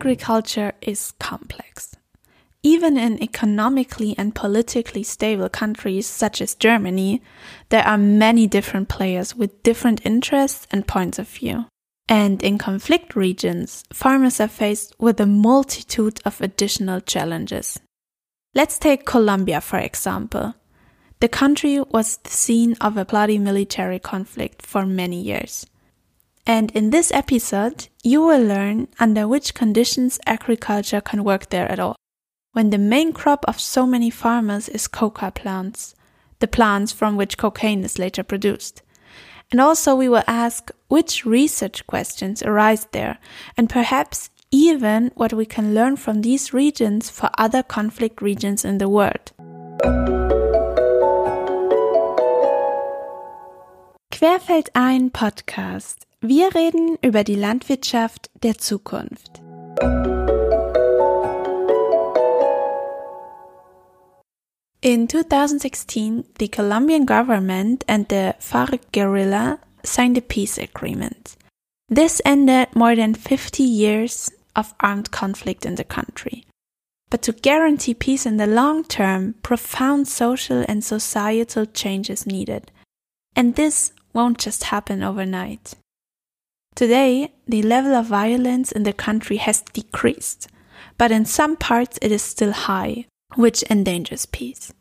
[0.00, 1.94] agriculture is complex.
[2.62, 7.20] Even in economically and politically stable countries such as Germany,
[7.68, 11.66] there are many different players with different interests and points of view.
[12.08, 17.78] And in conflict regions, farmers are faced with a multitude of additional challenges.
[18.54, 20.54] Let's take Colombia, for example.
[21.20, 25.66] The country was the scene of a bloody military conflict for many years.
[26.46, 31.78] And in this episode, you will learn under which conditions agriculture can work there at
[31.78, 31.96] all.
[32.52, 35.94] When the main crop of so many farmers is coca plants,
[36.40, 38.82] the plants from which cocaine is later produced.
[39.52, 43.18] And also we will ask which research questions arise there,
[43.56, 48.78] and perhaps even what we can learn from these regions for other conflict regions in
[48.78, 49.32] the world.
[54.10, 55.98] Querfeldein Podcast.
[56.22, 59.40] Wir reden über die Landwirtschaft der Zukunft.
[64.82, 71.38] In 2016, the Colombian government and the FARC guerrilla signed a peace agreement.
[71.88, 76.44] This ended more than 50 years of armed conflict in the country.
[77.08, 82.70] But to guarantee peace in the long term, profound social and societal changes needed.
[83.34, 85.76] And this won't just happen overnight.
[86.74, 90.48] Today, the level of violence in the country has decreased,
[90.96, 94.72] but in some parts it is still high, which endangers peace.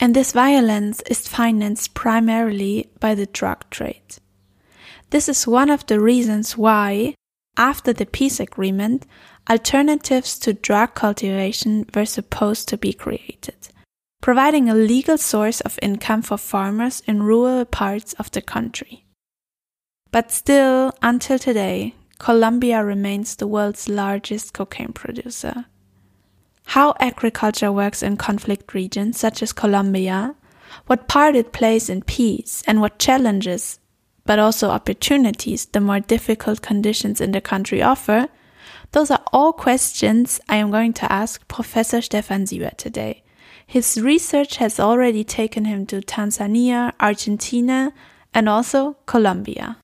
[0.00, 4.18] And this violence is financed primarily by the drug trade.
[5.10, 7.14] This is one of the reasons why,
[7.56, 9.06] after the peace agreement,
[9.48, 13.70] alternatives to drug cultivation were supposed to be created
[14.20, 19.04] providing a legal source of income for farmers in rural parts of the country.
[20.10, 25.66] But still, until today, Colombia remains the world's largest cocaine producer.
[26.66, 30.34] How agriculture works in conflict regions such as Colombia,
[30.86, 33.78] what part it plays in peace, and what challenges,
[34.24, 38.28] but also opportunities the more difficult conditions in the country offer,
[38.92, 43.22] those are all questions I am going to ask Professor Stefan Sieber today
[43.68, 47.92] his research has already taken him to Tanzania, Argentina,
[48.32, 49.76] and also Colombia.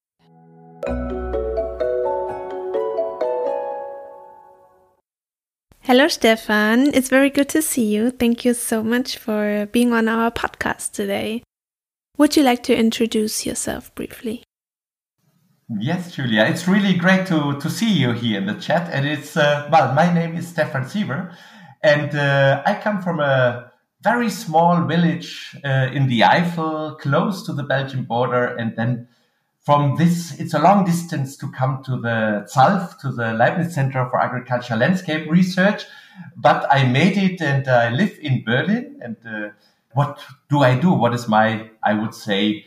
[5.80, 6.94] Hello, Stefan.
[6.94, 8.10] It's very good to see you.
[8.10, 11.42] Thank you so much for being on our podcast today.
[12.16, 14.42] Would you like to introduce yourself briefly?
[15.78, 16.44] Yes, Julia.
[16.44, 18.88] It's really great to, to see you here in the chat.
[18.92, 21.34] And it's, uh, well, my name is Stefan Sieber,
[21.82, 23.70] and uh, I come from a
[24.02, 28.46] very small village uh, in the Eifel, close to the Belgian border.
[28.56, 29.08] And then
[29.64, 34.06] from this, it's a long distance to come to the ZALF, to the Leibniz Center
[34.10, 35.84] for Agricultural Landscape Research.
[36.36, 39.00] But I made it and I live in Berlin.
[39.00, 39.50] And uh,
[39.94, 40.20] what
[40.50, 40.92] do I do?
[40.92, 42.66] What is my, I would say,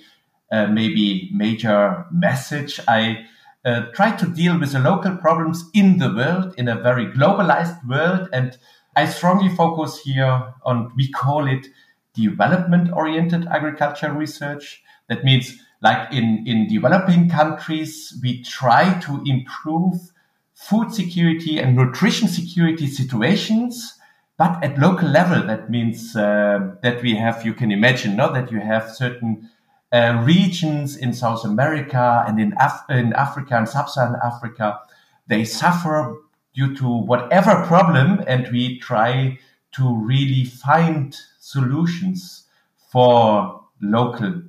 [0.52, 2.80] uh, maybe major message?
[2.88, 3.25] I
[3.64, 7.88] uh, try to deal with the local problems in the world, in a very globalized
[7.88, 8.28] world.
[8.34, 8.58] And
[8.96, 11.68] I strongly focus here on, we call it
[12.16, 14.81] development oriented agriculture research.
[15.09, 20.12] That means like in, in developing countries, we try to improve
[20.54, 23.94] food security and nutrition security situations,
[24.38, 25.46] but at local level.
[25.46, 29.50] That means uh, that we have, you can imagine, no, that you have certain
[29.92, 34.80] uh, regions in South America and in, Af- in Africa and sub-Saharan Africa.
[35.28, 36.18] They suffer
[36.54, 39.38] due to whatever problem and we try
[39.74, 42.46] to really find solutions
[42.92, 44.42] for local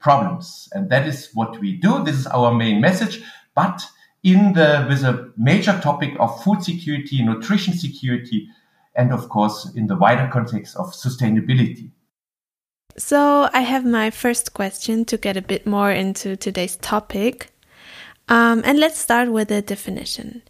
[0.00, 0.68] problems.
[0.72, 2.04] And that is what we do.
[2.04, 3.22] This is our main message.
[3.54, 3.82] But
[4.22, 8.48] in the with a major topic of food security nutrition security
[8.94, 11.90] and of course in the wider context of sustainability.
[12.96, 17.51] So i have my first question to get a bit more into today's topic
[18.28, 20.42] um, and let's start with the definition.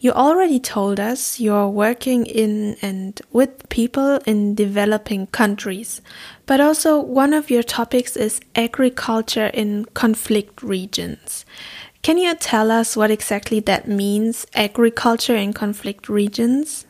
[0.00, 6.02] You already told us you're working in and with people in developing countries,
[6.46, 11.44] but also one of your topics is agriculture in conflict regions.
[12.02, 16.86] Can you tell us what exactly that means, agriculture in conflict regions?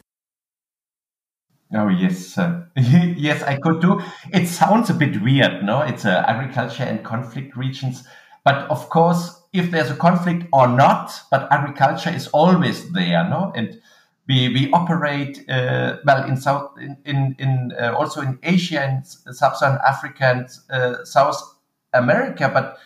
[1.72, 4.00] Oh yes, uh, yes, I could do.
[4.32, 5.82] It sounds a bit weird, no?
[5.82, 8.04] It's uh, agriculture and conflict regions,
[8.44, 13.52] but of course, if there's a conflict or not, but agriculture is always there, no?
[13.54, 13.80] And
[14.28, 19.06] we, we operate uh, well in South in in, in uh, also in Asia and
[19.06, 21.56] Sub-Saharan Africa and uh, South
[21.92, 22.78] America, but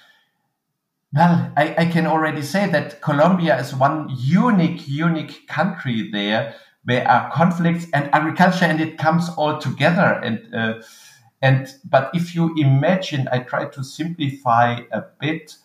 [1.14, 7.06] well, I, I, can already say that Colombia is one unique, unique country there where
[7.06, 10.20] are conflicts and agriculture, and it comes all together.
[10.24, 10.82] And uh,
[11.40, 15.56] and but if you imagine, I try to simplify a bit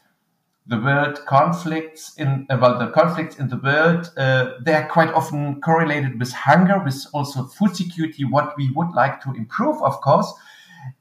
[0.70, 5.10] the world conflicts in uh, well the conflicts in the world uh, they are quite
[5.14, 10.00] often correlated with hunger with also food security what we would like to improve of
[10.02, 10.32] course.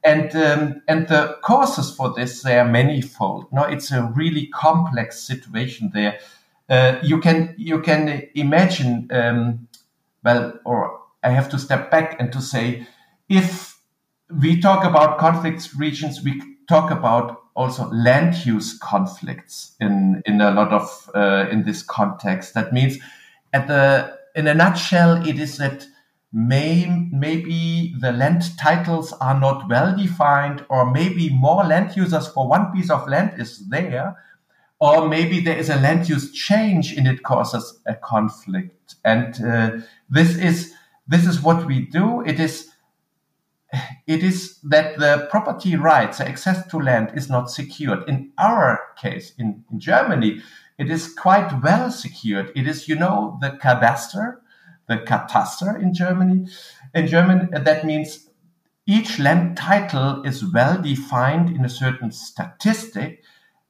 [0.03, 3.47] And um, and the causes for this they are manifold.
[3.51, 6.19] No it's a really complex situation there.
[6.69, 9.67] Uh, you can you can imagine um,
[10.23, 12.85] well or i have to step back and to say
[13.27, 13.79] if
[14.41, 20.51] we talk about conflicts regions we talk about also land use conflicts in in a
[20.51, 22.53] lot of uh, in this context.
[22.53, 22.97] That means,
[23.51, 25.85] at the in a nutshell, it is that
[26.31, 32.47] may maybe the land titles are not well defined, or maybe more land users for
[32.47, 34.15] one piece of land is there,
[34.79, 38.95] or maybe there is a land use change and it causes a conflict.
[39.03, 39.69] And uh,
[40.09, 40.73] this is
[41.09, 42.21] this is what we do.
[42.21, 42.69] It is
[44.07, 48.07] it is that the property rights, access to land is not secured.
[48.07, 50.41] In our case, in, in Germany,
[50.77, 52.51] it is quite well secured.
[52.55, 54.37] It is, you know, the cadastre,
[54.87, 56.47] the Kataster in Germany.
[56.95, 58.29] In German, that means
[58.87, 63.23] each land title is well defined in a certain statistic.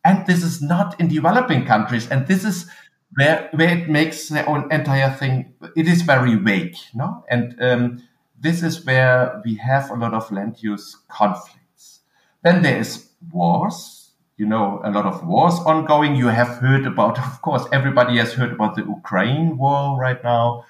[0.05, 2.09] And this is not in developing countries.
[2.09, 2.69] And this is
[3.17, 7.25] where, where it makes the own entire thing, it is very vague, no?
[7.29, 8.03] And, um,
[8.39, 11.99] this is where we have a lot of land use conflicts.
[12.43, 14.11] Then there is wars.
[14.37, 16.15] You know, a lot of wars ongoing.
[16.15, 20.63] You have heard about, of course, everybody has heard about the Ukraine war right now.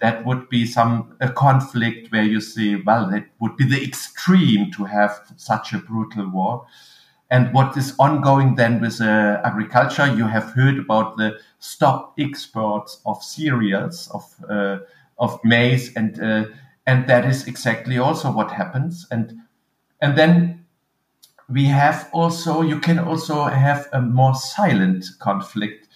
[0.00, 4.70] That would be some a conflict where you see, well, it would be the extreme
[4.72, 6.66] to have such a brutal war.
[7.30, 10.06] And what is ongoing then with uh, agriculture?
[10.06, 14.78] You have heard about the stop exports of cereals, of uh,
[15.18, 16.44] of maize, and uh,
[16.86, 19.06] and that is exactly also what happens.
[19.10, 19.34] And
[20.00, 20.64] and then
[21.48, 25.88] we have also you can also have a more silent conflict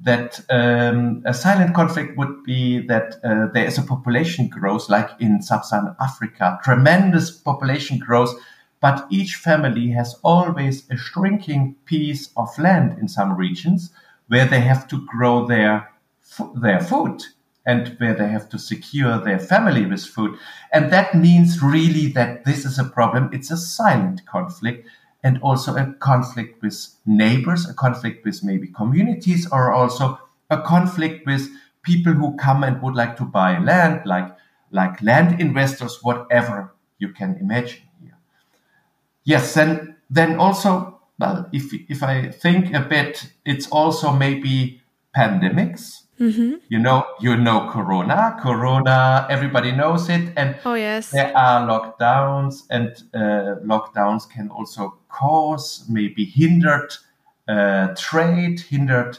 [0.00, 5.10] that um, a silent conflict would be that uh, there is a population growth like
[5.18, 6.58] in sub-saharan africa.
[6.62, 8.38] Tremendous population growth
[8.80, 13.90] but each family has always a shrinking piece of land in some regions
[14.28, 15.90] where they have to grow their
[16.54, 17.22] their food
[17.68, 20.38] and where they have to secure their family with food.
[20.72, 23.28] And that means really that this is a problem.
[23.30, 24.88] It's a silent conflict
[25.22, 30.18] and also a conflict with neighbors, a conflict with maybe communities, or also
[30.48, 31.50] a conflict with
[31.82, 34.34] people who come and would like to buy land, like,
[34.70, 38.16] like land investors, whatever you can imagine here.
[39.24, 44.80] Yes, and then also, well, if, if I think a bit, it's also maybe
[45.14, 46.54] pandemics Mm-hmm.
[46.68, 48.36] You know, you know Corona.
[48.40, 54.98] Corona, everybody knows it, and oh yes, there are lockdowns, and uh, lockdowns can also
[55.08, 56.92] cause maybe hindered
[57.46, 59.18] uh, trade, hindered.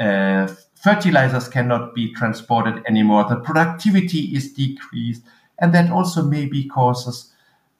[0.00, 3.26] Uh, fertilizers cannot be transported anymore.
[3.28, 5.22] The productivity is decreased,
[5.58, 7.30] and that also maybe causes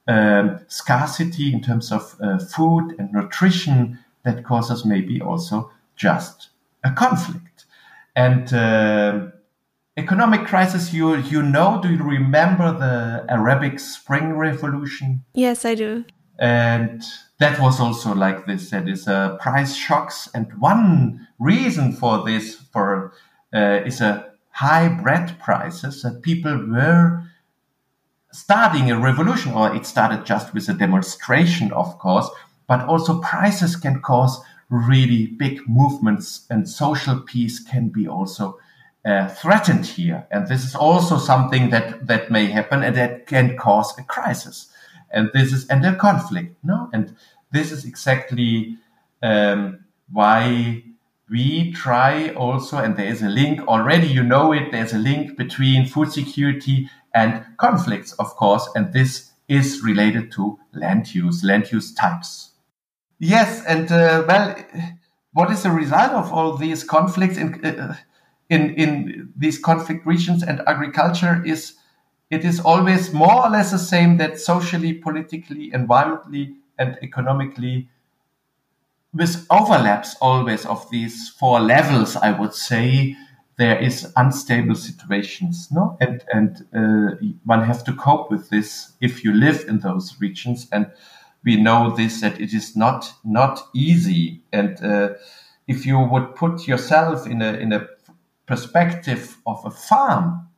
[0.07, 3.97] um, scarcity in terms of uh, food and nutrition.
[4.25, 6.49] That causes maybe also just
[6.83, 7.48] a conflict.
[8.19, 9.27] And uh,
[9.95, 11.79] economic crisis, you you know?
[11.81, 15.23] Do you remember the Arabic Spring Revolution?
[15.33, 16.03] Yes, I do.
[16.37, 17.01] And
[17.37, 18.71] that was also like this.
[18.71, 23.13] That is uh, price shocks, and one reason for this for
[23.53, 27.23] uh, is a high bread prices that people were
[28.33, 32.29] starting a revolution, or it started just with a demonstration, of course,
[32.67, 38.59] but also prices can cause really big movements and social peace can be also
[39.05, 40.27] uh, threatened here.
[40.31, 44.71] And this is also something that, that may happen and that can cause a crisis.
[45.11, 46.89] And this is, and a conflict, no?
[46.93, 47.15] And
[47.51, 48.77] this is exactly,
[49.23, 49.79] um,
[50.11, 50.83] why
[51.29, 55.37] we try also, and there is a link already, you know it, there's a link
[55.37, 61.71] between food security and conflicts, of course, and this is related to land use, land
[61.71, 62.48] use types.
[63.19, 64.55] Yes, and uh, well,
[65.33, 67.95] what is the result of all these conflicts in uh,
[68.49, 71.75] in in these conflict regions and agriculture is
[72.29, 77.89] it is always more or less the same that socially, politically, environmentally, and economically,
[79.13, 83.15] with overlaps always of these four levels, I would say
[83.57, 89.23] there is unstable situations, no, and and uh, one have to cope with this if
[89.23, 90.67] you live in those regions.
[90.71, 90.91] And
[91.43, 95.09] we know this that it is not not easy and uh,
[95.67, 97.87] if you would put yourself in a in a
[98.49, 100.49] perspective of a farm,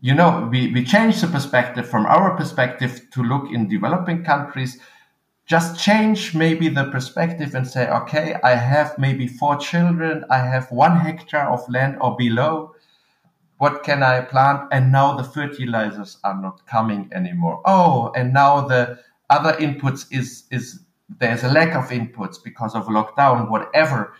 [0.00, 4.80] you know, we, we change the perspective from our perspective to look in developing countries.
[5.46, 10.72] Just change maybe the perspective and say, okay, I have maybe four children, I have
[10.72, 12.74] one hectare of land or below.
[13.58, 14.68] What can I plant?
[14.72, 17.62] And now the fertilizers are not coming anymore.
[17.64, 18.98] Oh, and now the
[19.30, 20.80] other inputs is is
[21.18, 24.14] there's a lack of inputs because of lockdown, whatever.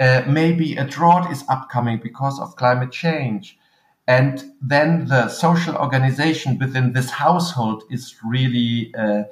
[0.00, 3.58] Uh, maybe a drought is upcoming because of climate change.
[4.06, 9.24] And then the social organization within this household is really, uh,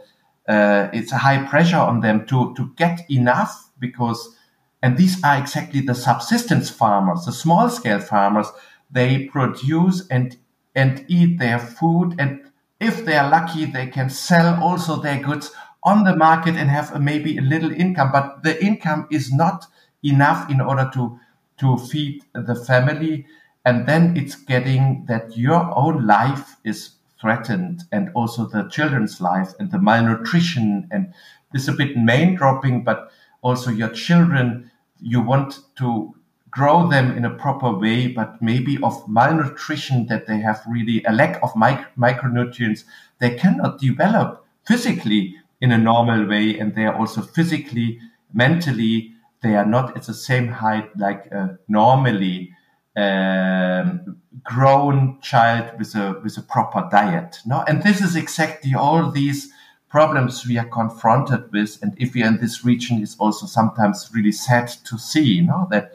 [0.49, 4.37] uh, it's a high pressure on them to, to get enough because,
[4.83, 8.49] and these are exactly the subsistence farmers, the small scale farmers.
[8.91, 10.37] They produce and,
[10.75, 12.17] and eat their food.
[12.19, 12.46] And
[12.81, 15.53] if they are lucky, they can sell also their goods
[15.83, 19.67] on the market and have a, maybe a little income, but the income is not
[20.03, 21.19] enough in order to
[21.59, 23.27] to feed the family
[23.65, 26.91] and then it's getting that your own life is
[27.21, 31.13] threatened and also the children's life and the malnutrition and
[31.53, 33.11] this is a bit main dropping but
[33.43, 36.15] also your children you want to
[36.57, 41.13] grow them in a proper way but maybe of malnutrition that they have really a
[41.13, 42.85] lack of mic- micronutrients
[43.19, 45.23] they cannot develop physically
[45.61, 47.99] in a normal way and they are also physically
[48.33, 52.51] mentally they are not at the same height like a normally
[52.97, 57.39] um, grown child with a with a proper diet.
[57.45, 59.53] No, and this is exactly all these
[59.89, 61.79] problems we are confronted with.
[61.83, 65.43] And if we are in this region, it's also sometimes really sad to see, you
[65.43, 65.95] know, that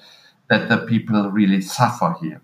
[0.52, 2.42] that the people really suffer here.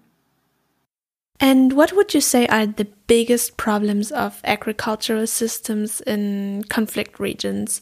[1.42, 7.82] And what would you say are the biggest problems of agricultural systems in conflict regions?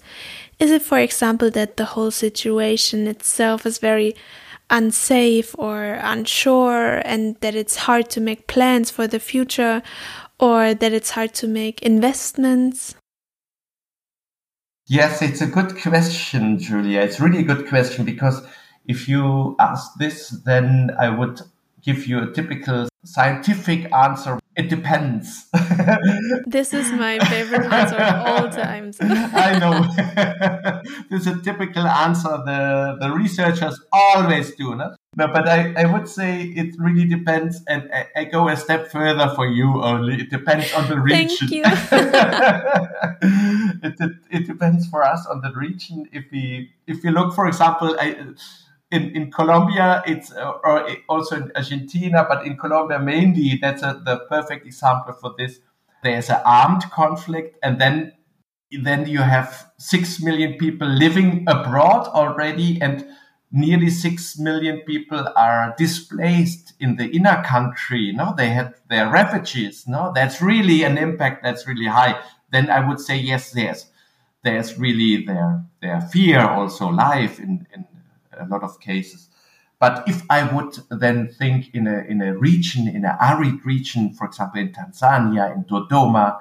[0.60, 4.16] Is it, for example, that the whole situation itself is very
[4.72, 9.84] unsafe or unsure and that it's hard to make plans for the future
[10.40, 12.96] or that it's hard to make investments?
[14.88, 17.02] Yes, it's a good question, Julia.
[17.02, 18.42] It's really a good question because
[18.88, 21.42] if you ask this, then I would
[21.86, 24.40] give you a typical scientific answer.
[24.56, 25.48] It depends.
[26.48, 28.98] this is my favorite answer of all times.
[29.02, 29.84] I know.
[31.10, 34.76] this is a typical answer the, the researchers always do.
[34.76, 34.96] No?
[35.18, 38.92] No, but I, I would say it really depends, and I, I go a step
[38.92, 40.22] further for you only.
[40.22, 41.30] It depends on the region.
[41.30, 41.64] Thank you.
[43.84, 46.10] it, it, it depends for us on the region.
[46.12, 48.18] If we if we look, for example, I,
[48.96, 54.02] in, in Colombia, it's uh, or also in Argentina, but in Colombia mainly, that's a,
[54.06, 55.60] the perfect example for this.
[56.04, 58.14] There's an armed conflict, and then
[58.84, 63.06] then you have six million people living abroad already, and
[63.52, 68.12] nearly six million people are displaced in the inner country.
[68.12, 69.86] No, they had their refugees.
[69.88, 72.20] No, that's really an impact that's really high.
[72.52, 73.92] Then I would say yes, yes.
[74.46, 77.86] there's really their their fear also life in, in
[78.40, 79.30] a lot of cases.
[79.80, 84.14] But if I would then think in a, in a region, in an arid region,
[84.14, 86.40] for example, in Tanzania, in Dodoma,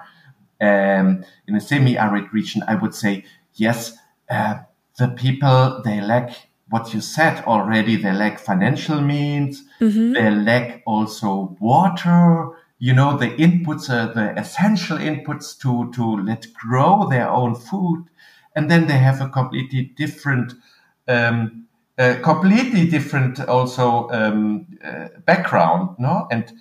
[0.61, 3.25] um, in a semi-arid region, I would say,
[3.55, 3.97] yes,
[4.31, 4.59] uh,
[4.99, 7.97] the people, they lack what you said already.
[7.97, 9.65] They lack financial means.
[9.81, 10.13] Mm-hmm.
[10.13, 12.51] They lack also water.
[12.79, 18.07] You know, the inputs, uh, the essential inputs to, to let grow their own food.
[18.55, 20.55] And then they have a completely different
[21.09, 21.67] um,
[22.23, 26.27] completely different also um, uh, background, no?
[26.31, 26.53] And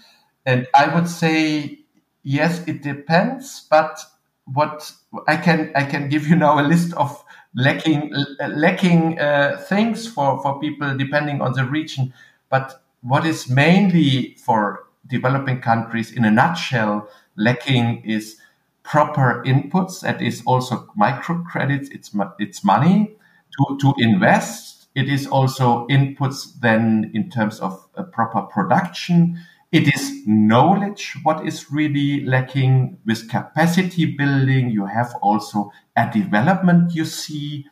[0.46, 1.80] and I would say
[2.24, 4.04] yes, it depends, but
[4.46, 4.92] what
[5.28, 7.24] I can I can give you now a list of
[7.56, 8.13] lacking
[8.48, 12.13] lacking uh, things for for people depending on the region,
[12.50, 18.38] but what is mainly for developing countries in a nutshell lacking is
[18.84, 23.16] proper inputs that is also microcredits it's it's money
[23.58, 29.39] to to invest it is also inputs then in terms of a proper production.
[29.71, 34.69] It is knowledge, what is really lacking with capacity building.
[34.69, 37.65] You have also a development you see.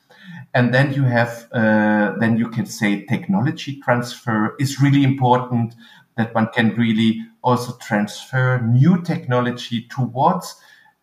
[0.53, 5.75] And then you have, uh, then you can say technology transfer is really important
[6.17, 10.55] that one can really also transfer new technology towards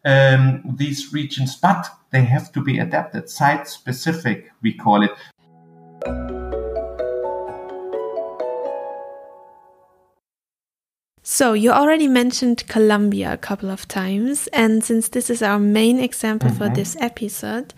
[0.05, 5.11] um, these regions, but they have to be adapted, site specific, we call it.
[11.39, 16.01] So, you already mentioned Colombia a couple of times, and since this is our main
[16.01, 16.59] example mm-hmm.
[16.59, 17.75] for this episode,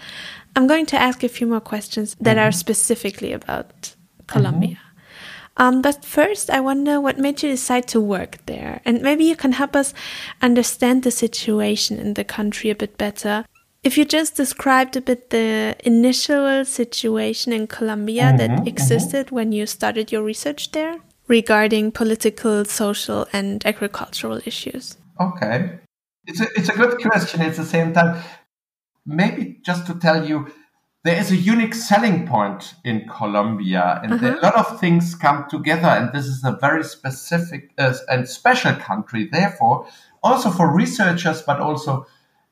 [0.57, 2.49] I'm going to ask a few more questions that mm-hmm.
[2.49, 3.95] are specifically about
[4.29, 4.77] Colombia.
[4.77, 5.63] Mm-hmm.
[5.63, 8.81] Um, but first, I wonder what made you decide to work there.
[8.87, 9.93] And maybe you can help us
[10.41, 13.45] understand the situation in the country a bit better.
[13.83, 18.67] If you just described a bit the initial situation in Colombia mm -hmm, that mm-hmm.
[18.67, 19.37] existed mm -hmm.
[19.37, 20.97] when you started your research there
[21.29, 24.99] regarding political, social, and agricultural issues.
[25.17, 25.79] Okay.
[26.27, 28.13] It's a, it's a good question at the same time.
[29.05, 30.47] Maybe just to tell you,
[31.05, 34.37] there is a unique selling point in Colombia, and uh-huh.
[34.39, 35.89] a lot of things come together.
[35.99, 39.29] And this is a very specific uh, and special country.
[39.39, 39.87] Therefore,
[40.21, 42.07] also for researchers, but also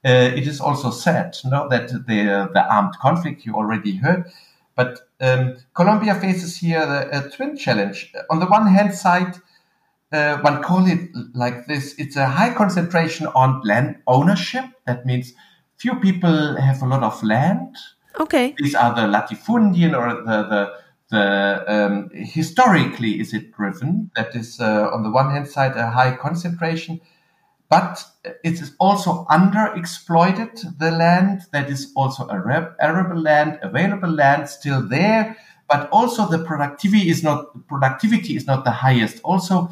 [0.04, 4.30] uh, it is also said, no, that the the armed conflict you already heard,
[4.76, 8.12] but um, Colombia faces here a, a, twin challenge.
[8.30, 9.36] On the one hand side,
[10.12, 14.64] uh, one call it like this: it's a high concentration on land ownership.
[14.86, 15.34] That means
[15.76, 17.76] few people have a lot of land
[18.20, 18.54] Okay.
[18.58, 20.72] These are the latifundian or the the,
[21.10, 24.10] the um, historically is it driven.
[24.16, 27.00] That is uh, on the one hand side a high concentration,
[27.70, 28.04] but
[28.44, 30.78] it is also underexploited.
[30.78, 35.36] The land that is also arable land, available land still there,
[35.68, 39.20] but also the productivity is not productivity is not the highest.
[39.22, 39.70] Also,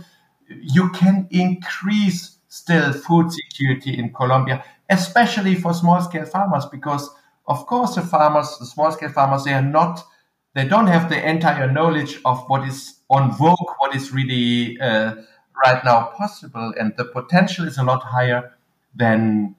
[0.49, 7.11] you can increase still food security in Colombia, especially for small scale farmers, because
[7.49, 10.03] of course, the farmers, the small scale farmers, they are not,
[10.55, 15.15] they don't have the entire knowledge of what is on vogue, what is really uh,
[15.65, 18.53] right now possible, and the potential is a lot higher
[18.95, 19.55] than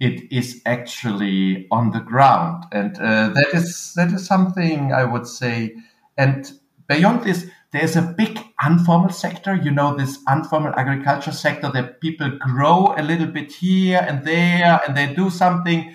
[0.00, 5.26] it is actually on the ground, and uh, that is that is something I would
[5.26, 5.74] say.
[6.16, 6.50] And
[6.88, 9.54] beyond this, there is a big informal sector.
[9.54, 14.80] You know, this informal agriculture sector that people grow a little bit here and there,
[14.86, 15.94] and they do something.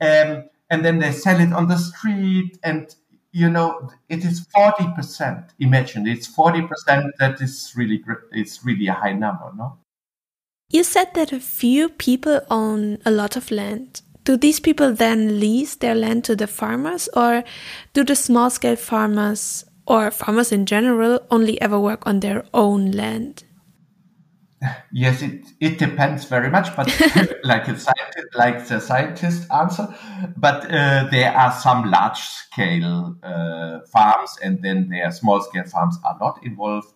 [0.00, 2.94] Um, and then they sell it on the street and
[3.36, 9.12] you know it is 40% imagine it's 40% that is really it's really a high
[9.12, 9.76] number no?
[10.70, 14.02] You said that a few people own a lot of land.
[14.24, 17.44] Do these people then lease their land to the farmers or
[17.92, 22.90] do the small scale farmers or farmers in general only ever work on their own
[22.90, 23.44] land
[24.92, 26.86] Yes, it, it depends very much, but
[27.44, 29.94] like a scientist, like the scientist answer.
[30.36, 35.64] But uh, there are some large scale uh, farms, and then there are small scale
[35.64, 36.92] farms are not involved.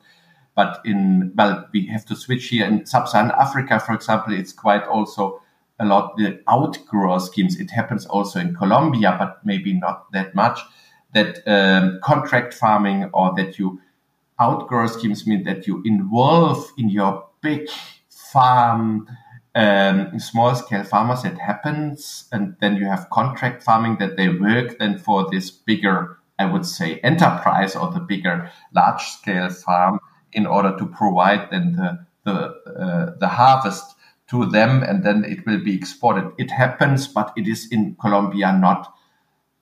[0.55, 4.85] But in well, we have to switch here in sub-Saharan Africa, for example, it's quite
[4.85, 5.43] also
[5.79, 7.61] a lot the outgrower schemes.
[7.61, 10.61] It happens also in Colombia, but maybe not that much.
[11.13, 13.81] That um, contract farming or that you
[14.41, 17.69] outgrower schemes mean that you involve in your big
[18.09, 19.09] farm,
[19.55, 22.29] um, small scale farmers, it happens.
[22.33, 26.67] And then you have contract farming that they work then for this bigger, I would
[26.67, 30.01] say, enterprise or the bigger large scale farm
[30.33, 32.33] in order to provide then the, the,
[32.71, 33.97] uh, the harvest
[34.29, 36.33] to them and then it will be exported.
[36.39, 38.95] It happens, but it is in Colombia not,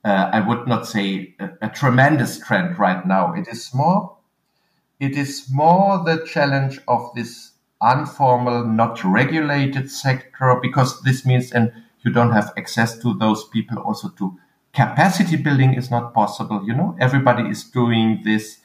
[0.05, 3.33] uh, I would not say a, a tremendous trend right now.
[3.33, 4.19] It is more,
[5.01, 7.48] it is more the challenge of this
[7.83, 13.79] informal, not regulated sector, because this means and you don't have access to those people
[13.79, 14.39] also to
[14.73, 16.63] capacity building is not possible.
[16.65, 18.59] You know, everybody is doing this.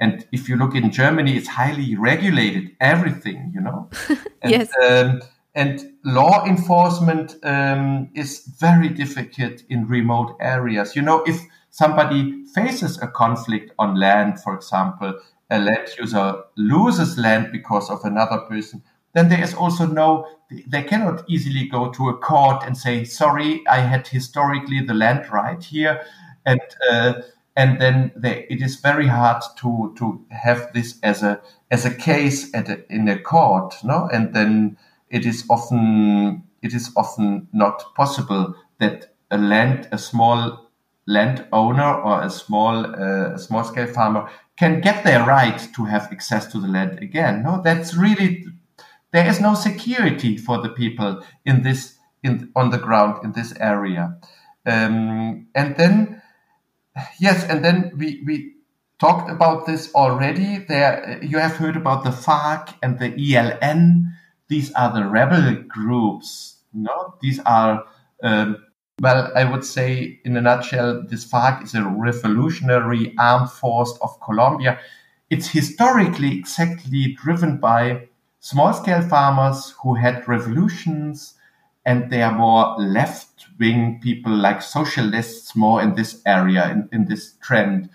[0.00, 3.90] And if you look in Germany, it's highly regulated, everything, you know.
[4.42, 4.70] and, yes.
[4.82, 5.20] Um,
[5.54, 10.94] and law enforcement um, is very difficult in remote areas.
[10.94, 15.18] You know, if somebody faces a conflict on land, for example,
[15.50, 18.82] a land user loses land because of another person,
[19.14, 20.26] then there is also no,
[20.66, 25.30] they cannot easily go to a court and say, sorry, I had historically the land
[25.32, 26.02] right here.
[26.44, 27.14] And, uh,
[27.56, 31.94] and then they, it is very hard to, to have this as a, as a
[31.94, 34.08] case at a, in a court, no?
[34.12, 34.76] And then
[35.10, 40.70] it is often, it is often not possible that a land, a small
[41.06, 46.46] landowner or a small, uh, small scale farmer can get their right to have access
[46.46, 47.42] to the land again.
[47.42, 48.44] No, that's really
[49.12, 53.54] there is no security for the people in this in on the ground in this
[53.58, 54.18] area.
[54.66, 56.22] Um, and then
[57.18, 58.54] yes, and then we we
[58.98, 60.58] talked about this already.
[60.58, 64.12] There you have heard about the FARC and the ELN.
[64.48, 66.56] These are the rebel groups.
[66.72, 67.84] No, these are
[68.22, 68.56] um,
[69.00, 74.20] well, I would say in a nutshell, this FARC is a revolutionary armed force of
[74.20, 74.80] Colombia.
[75.30, 78.08] It's historically exactly driven by
[78.40, 81.34] small scale farmers who had revolutions
[81.84, 87.06] and they are more left wing people like socialists more in this area, in, in
[87.06, 87.90] this trend.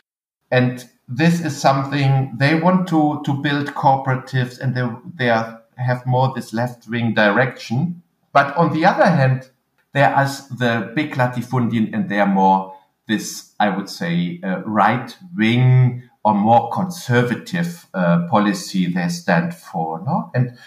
[0.51, 6.05] And this is something they want to, to build cooperatives and they, they are, have
[6.05, 8.01] more this left wing direction.
[8.31, 9.49] But on the other hand,
[9.93, 12.75] there is the big latifundien and they are more
[13.07, 20.01] this, I would say, uh, right wing or more conservative uh, policy they stand for.
[20.05, 20.31] No?
[20.33, 20.57] And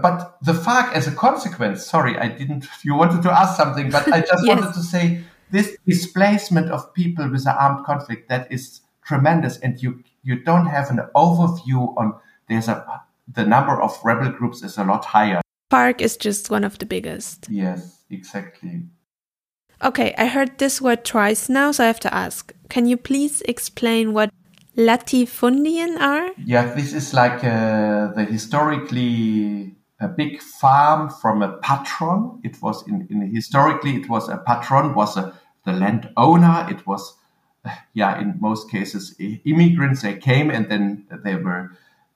[0.00, 2.66] but the FARC, as a consequence, sorry, I didn't.
[2.84, 4.58] You wanted to ask something, but I just yes.
[4.58, 9.82] wanted to say this displacement of people with an armed conflict that is tremendous, and
[9.82, 12.14] you you don't have an overview on.
[12.48, 15.40] There's a the number of rebel groups is a lot higher.
[15.70, 17.48] FARC is just one of the biggest.
[17.50, 18.84] Yes, exactly.
[19.82, 22.52] Okay, I heard this word twice now, so I have to ask.
[22.68, 24.30] Can you please explain what
[24.76, 26.30] latifundian are?
[26.44, 32.40] Yeah, this is like uh, the historically a big farm from a patron.
[32.44, 35.32] It was in, in historically it was a patron was a,
[35.64, 36.66] the landowner.
[36.70, 37.16] It was
[37.94, 40.02] yeah in most cases immigrants.
[40.02, 41.70] They came and then they were.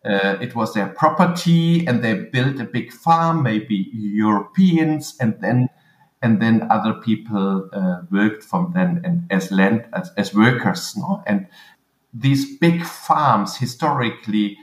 [0.05, 5.69] Uh, it was their property and they built a big farm, maybe Europeans, and then
[6.23, 10.97] and then other people uh, worked from then and as land as, as workers.
[10.97, 11.23] No?
[11.27, 11.47] And
[12.13, 14.59] these big farms historically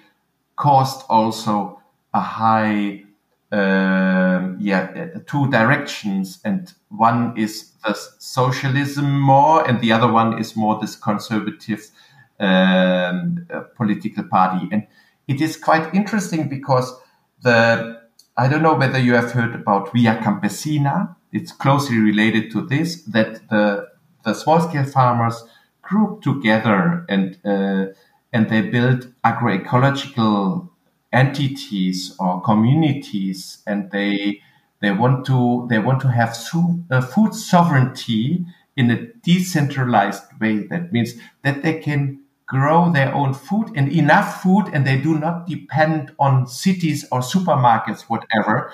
[0.55, 1.81] caused also
[2.13, 3.03] a high
[3.51, 10.55] uh, yeah two directions and one is the socialism more and the other one is
[10.55, 11.91] more this conservative
[12.39, 14.87] um, uh, political party and
[15.27, 16.95] it is quite interesting because
[17.43, 18.01] the
[18.37, 23.03] i don't know whether you have heard about via campesina it's closely related to this
[23.03, 23.87] that the
[24.23, 25.43] the small scale farmers
[25.81, 27.87] group together and uh,
[28.31, 30.69] and they build agroecological
[31.11, 34.41] entities or communities and they
[34.81, 40.65] they want to they want to have su- uh, food sovereignty in a decentralized way.
[40.67, 45.17] That means that they can grow their own food and enough food and they do
[45.17, 48.71] not depend on cities or supermarkets whatever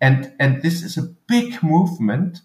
[0.00, 2.40] and and this is a big movement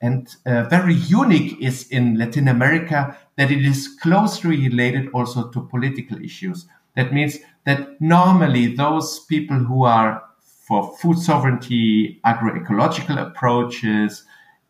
[0.00, 5.60] and uh, very unique is in latin america that it is closely related also to
[5.66, 10.22] political issues that means that normally those people who are
[10.66, 14.24] for food sovereignty, agroecological approaches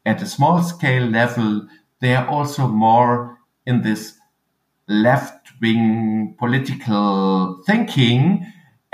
[0.04, 1.66] at a small scale level,
[2.00, 4.18] they are also more in this
[4.88, 8.44] left wing political thinking.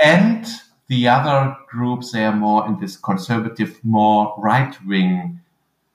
[0.03, 0.47] And
[0.89, 5.41] the other groups, they are more in this conservative, more right wing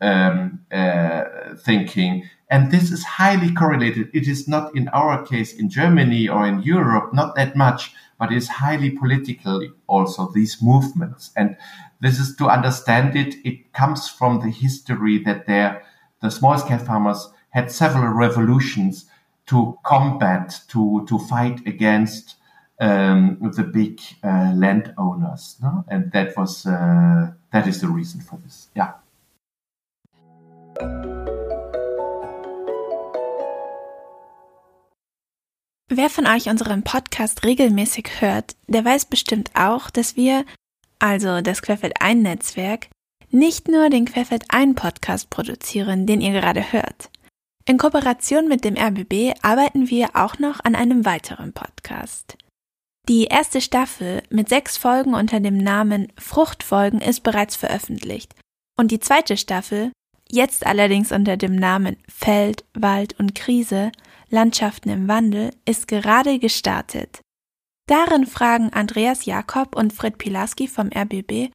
[0.02, 1.24] um, uh,
[1.58, 2.30] thinking.
[2.50, 4.10] And this is highly correlated.
[4.14, 8.32] It is not in our case in Germany or in Europe, not that much, but
[8.32, 11.32] it's highly political also, these movements.
[11.36, 11.58] And
[12.02, 15.84] this is to understand it, it comes from the history that there,
[16.22, 19.06] the small scale farmers had several revolutions
[19.48, 22.36] to combat, to, to fight against
[22.80, 25.58] um, the big uh, landowners.
[25.62, 25.84] No?
[25.88, 28.70] And that was, uh, that is the reason for this.
[28.76, 28.94] Yeah.
[35.88, 40.44] Wer von euch unseren Podcast regelmäßig hört, der weiß bestimmt auch, dass wir,
[41.00, 42.88] also das Querfeld ein Netzwerk,
[43.30, 47.12] nicht nur den Querfeld ein Podcast produzieren, den ihr gerade hört.
[47.68, 52.38] In Kooperation mit dem RBB arbeiten wir auch noch an einem weiteren Podcast.
[53.08, 58.34] Die erste Staffel mit sechs Folgen unter dem Namen Fruchtfolgen ist bereits veröffentlicht
[58.78, 59.92] und die zweite Staffel,
[60.28, 63.92] jetzt allerdings unter dem Namen Feld, Wald und Krise,
[64.30, 67.22] Landschaften im Wandel ist gerade gestartet.
[67.88, 71.52] Darin fragen Andreas Jakob und Fred Pilarski vom RBB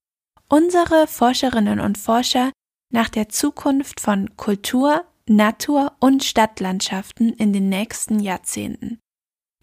[0.48, 2.50] unsere Forscherinnen und Forscher
[2.92, 8.98] nach der Zukunft von Kultur, Natur und Stadtlandschaften in den nächsten Jahrzehnten.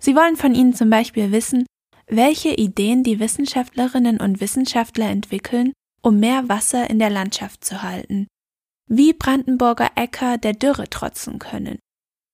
[0.01, 1.65] Sie wollen von ihnen zum Beispiel wissen,
[2.07, 8.27] welche Ideen die Wissenschaftlerinnen und Wissenschaftler entwickeln, um mehr Wasser in der Landschaft zu halten,
[8.89, 11.79] wie Brandenburger Äcker der Dürre trotzen können,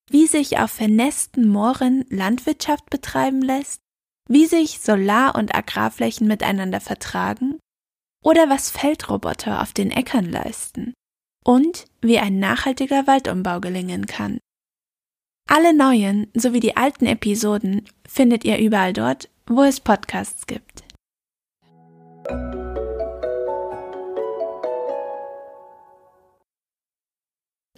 [0.09, 3.81] wie sich auf vernässten Mooren Landwirtschaft betreiben lässt,
[4.29, 7.59] wie sich Solar- und Agrarflächen miteinander vertragen.
[8.23, 10.93] Oder was Feldroboter auf den Äckern leisten.
[11.43, 14.39] Und wie ein nachhaltiger Waldumbau gelingen kann.
[15.49, 20.84] Alle neuen sowie die alten Episoden findet ihr überall dort, wo es Podcasts gibt.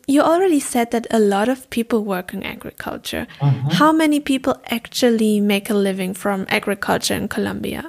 [0.08, 3.28] you already said that a lot of people work in agriculture.
[3.41, 3.73] Mm -hmm.
[3.80, 7.84] How many people actually make a living from agriculture in Colombia?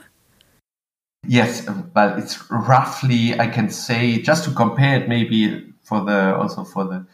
[1.29, 6.65] Yes, well, it's roughly I can say just to compare it maybe for the also
[6.65, 7.05] for the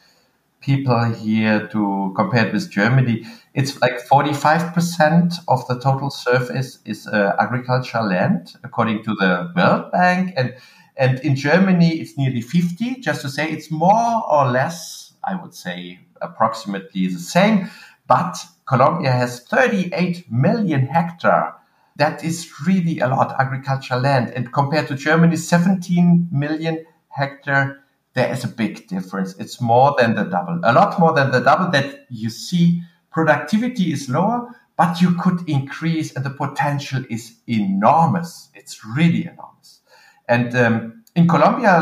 [0.61, 3.27] people here to compare it with Germany.
[3.55, 9.93] It's like 45% of the total surface is uh, agricultural land, according to the World
[9.93, 10.33] Bank.
[10.37, 10.55] And,
[10.97, 13.01] and in Germany, it's nearly 50.
[13.01, 17.71] Just to say, it's more or less, I would say, approximately the same.
[18.07, 21.55] But Colombia has 38 million hectare.
[21.97, 24.31] That is really a lot agricultural land.
[24.31, 27.83] And compared to Germany, 17 million hectare
[28.15, 29.35] there is a big difference.
[29.39, 32.83] It's more than the double, a lot more than the double that you see.
[33.13, 38.49] Productivity is lower, but you could increase and the potential is enormous.
[38.55, 39.81] It's really enormous.
[40.29, 41.79] And um, in Colombia,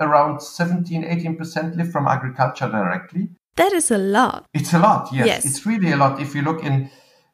[0.00, 3.28] around 17, 18% live from agriculture directly.
[3.56, 4.46] That is a lot.
[4.54, 5.26] It's a lot, yes.
[5.26, 5.44] yes.
[5.44, 6.20] It's really a lot.
[6.20, 6.90] If you look in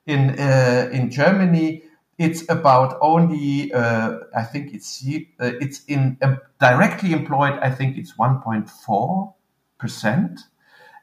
[0.06, 1.82] in uh, in Germany,
[2.18, 6.18] it's about only uh, I think it's uh, it's in
[6.58, 7.58] directly employed.
[7.60, 9.34] I think it's 1.4
[9.78, 10.40] percent,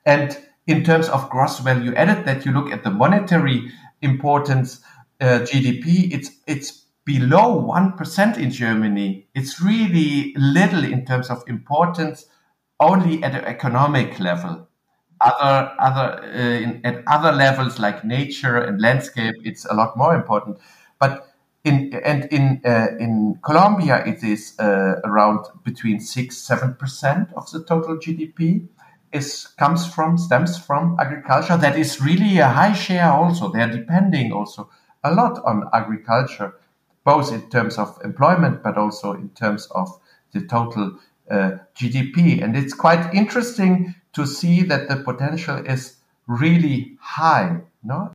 [0.05, 3.71] and in terms of gross value added, that you look at the monetary
[4.01, 4.81] importance
[5.21, 9.27] uh, GDP, it's it's below one percent in Germany.
[9.33, 12.25] It's really little in terms of importance,
[12.79, 14.67] only at an economic level.
[15.21, 20.15] Other other uh, in, at other levels like nature and landscape, it's a lot more
[20.15, 20.57] important.
[20.99, 21.27] But
[21.63, 27.49] in and in uh, in Colombia, it is uh, around between six seven percent of
[27.51, 28.67] the total GDP
[29.13, 31.57] is comes from stems from agriculture.
[31.57, 33.11] That is really a high share.
[33.11, 34.69] Also, they are depending also
[35.03, 36.55] a lot on agriculture,
[37.03, 39.89] both in terms of employment, but also in terms of
[40.31, 40.97] the total
[41.29, 42.43] uh, GDP.
[42.43, 45.97] And it's quite interesting to see that the potential is
[46.27, 47.61] really high.
[47.83, 48.13] No,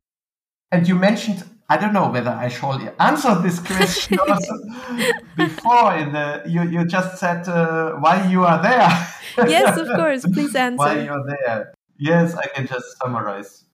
[0.71, 4.17] and you mentioned I don't know whether I shall answer this question
[5.37, 5.95] before.
[5.97, 8.89] In the you you just said uh, why you are there.
[9.47, 10.25] yes, of course.
[10.25, 10.77] Please answer.
[10.77, 11.73] why you're there?
[11.97, 13.65] Yes, I can just summarize.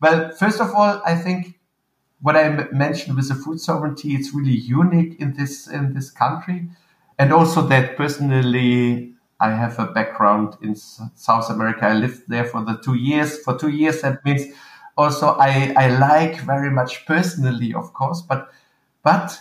[0.00, 1.60] Well, first of all, I think
[2.22, 6.70] what I mentioned with the food sovereignty, it's really unique in this in this country,
[7.18, 11.84] and also that personally, I have a background in South America.
[11.84, 13.38] I lived there for the two years.
[13.40, 14.46] For two years, that means
[14.96, 18.50] also I, I like very much personally, of course, but
[19.02, 19.40] but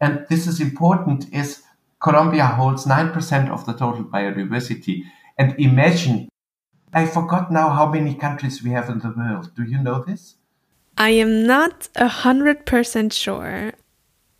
[0.00, 1.62] and this is important is
[2.00, 5.04] Colombia holds 9% of the total biodiversity.
[5.38, 6.28] And imagine,
[6.92, 9.54] I forgot now how many countries we have in the world.
[9.54, 10.36] Do you know this?
[10.98, 13.72] I am not a hundred percent sure.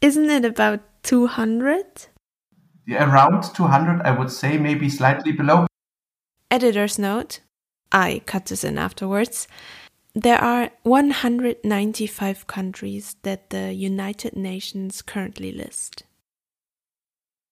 [0.01, 1.85] Isn't it about 200?
[2.87, 5.67] Yeah, around 200, I would say, maybe slightly below.
[6.51, 7.41] Editor's note.
[7.93, 9.49] I cut this in afterwards.
[10.17, 16.05] There are 195 countries that the United Nations currently list.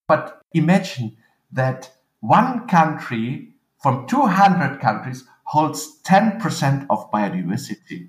[0.09, 1.18] But imagine
[1.53, 3.50] that one country
[3.83, 8.09] from 200 countries holds 10% of biodiversity.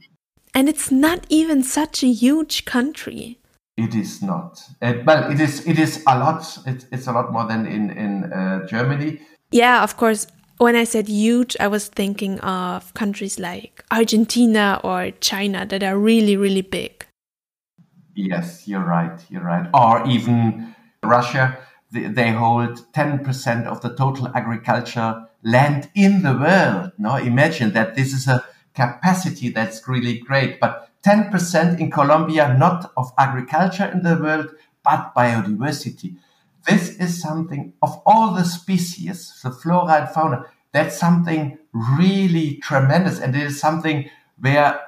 [0.54, 3.40] And it's not even such a huge country.
[3.76, 4.64] It is not.
[4.82, 5.68] Uh, well, it is.
[5.68, 6.60] It is a lot.
[6.66, 9.20] It, it's a lot more than in in uh, Germany.
[9.52, 15.12] Yeah, of course when I said huge, I was thinking of countries like Argentina or
[15.20, 17.06] China that are really, really big.
[18.16, 19.20] Yes, you're right.
[19.30, 19.70] You're right.
[19.74, 21.58] Or even Russia,
[21.92, 26.94] they, hold 10% of the total agriculture land in the world.
[26.98, 30.60] No, imagine that this is a capacity that's really great.
[30.60, 34.50] But 10% in Colombia, not of agriculture in the world,
[34.84, 36.16] but biodiversity
[36.68, 43.20] this is something of all the species, the flora and fauna, that's something really tremendous.
[43.20, 44.80] And it is something where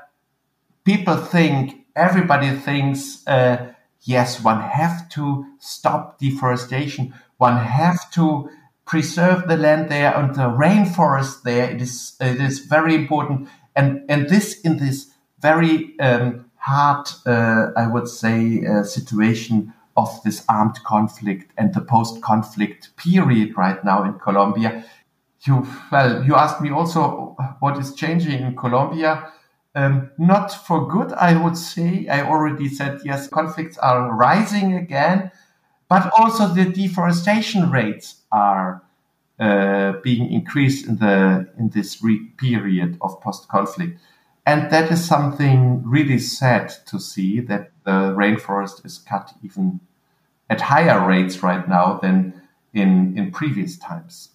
[0.83, 7.13] people think, everybody thinks, uh, yes, one have to stop deforestation.
[7.37, 8.49] One have to
[8.85, 11.69] preserve the land there and the rainforest there.
[11.69, 13.49] It is, it is very important.
[13.75, 20.21] And, and this in this very um, hard, uh, I would say, uh, situation of
[20.23, 24.85] this armed conflict and the post-conflict period right now in Colombia.
[25.41, 29.31] You well, you asked me also what is changing in Colombia.
[29.75, 32.07] Um, not for good, I would say.
[32.07, 35.31] I already said yes, conflicts are rising again,
[35.89, 38.81] but also the deforestation rates are
[39.39, 43.99] uh, being increased in the in this re- period of post-conflict.
[44.47, 49.81] And that is something really sad to see that the rainforest is cut even
[50.49, 52.41] at higher rates right now than
[52.73, 54.29] in, in previous times.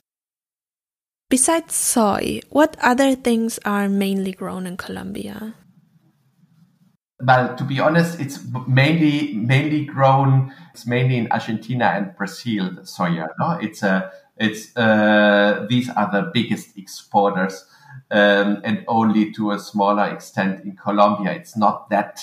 [1.31, 5.55] Besides soy, what other things are mainly grown in Colombia?
[7.19, 10.53] Well, to be honest, it's mainly mainly grown.
[10.75, 12.69] It's mainly in Argentina and Brazil.
[12.75, 17.65] The soya, no, it's a It's uh, these are the biggest exporters,
[18.13, 21.33] um, and only to a smaller extent in Colombia.
[21.33, 22.21] It's not that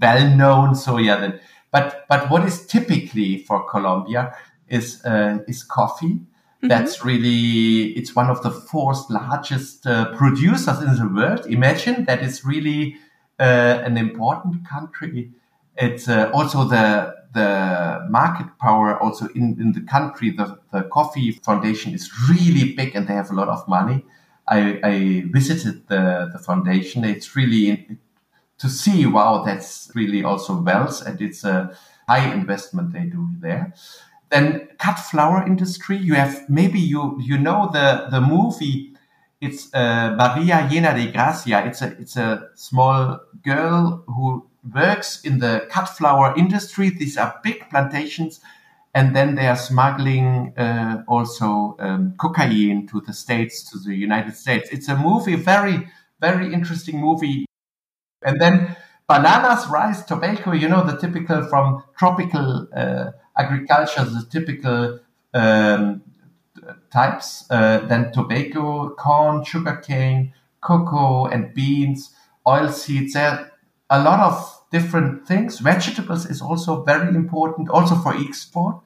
[0.00, 0.74] well known.
[0.74, 4.34] So yeah, then, but but what is typically for Colombia
[4.68, 6.14] is uh, is coffee.
[6.14, 6.68] Mm-hmm.
[6.68, 11.46] That's really it's one of the fourth largest uh, producers in the world.
[11.46, 12.96] Imagine that is really
[13.40, 15.32] uh, an important country.
[15.76, 20.30] It's uh, also the the market power also in, in the country.
[20.30, 24.04] The, the coffee foundation is really big and they have a lot of money.
[24.48, 27.04] I, I visited the, the foundation.
[27.04, 27.98] It's really
[28.58, 31.76] to see, wow, that's really also wealth and it's a
[32.08, 33.74] high investment they do there.
[34.30, 35.96] Then cut flower industry.
[35.96, 38.92] You have maybe you you know the the movie.
[39.40, 41.64] It's uh, Maria Llena de Gracia.
[41.66, 46.90] It's a it's a small girl who works in the cut flower industry.
[46.90, 48.40] These are big plantations,
[48.94, 54.36] and then they are smuggling uh, also um, cocaine to the states, to the United
[54.36, 54.68] States.
[54.72, 55.88] It's a movie, very
[56.20, 57.44] very interesting movie.
[58.24, 58.76] And then
[59.08, 60.52] bananas, rice, tobacco.
[60.52, 65.00] You know the typical from tropical uh, agriculture, the typical
[65.34, 66.02] um,
[66.92, 67.46] types.
[67.50, 72.14] Uh, then tobacco, corn, sugarcane, cocoa, and beans,
[72.46, 73.14] oil seeds.
[73.14, 73.50] There are
[73.90, 75.58] a lot of different things.
[75.58, 78.83] Vegetables is also very important, also for export.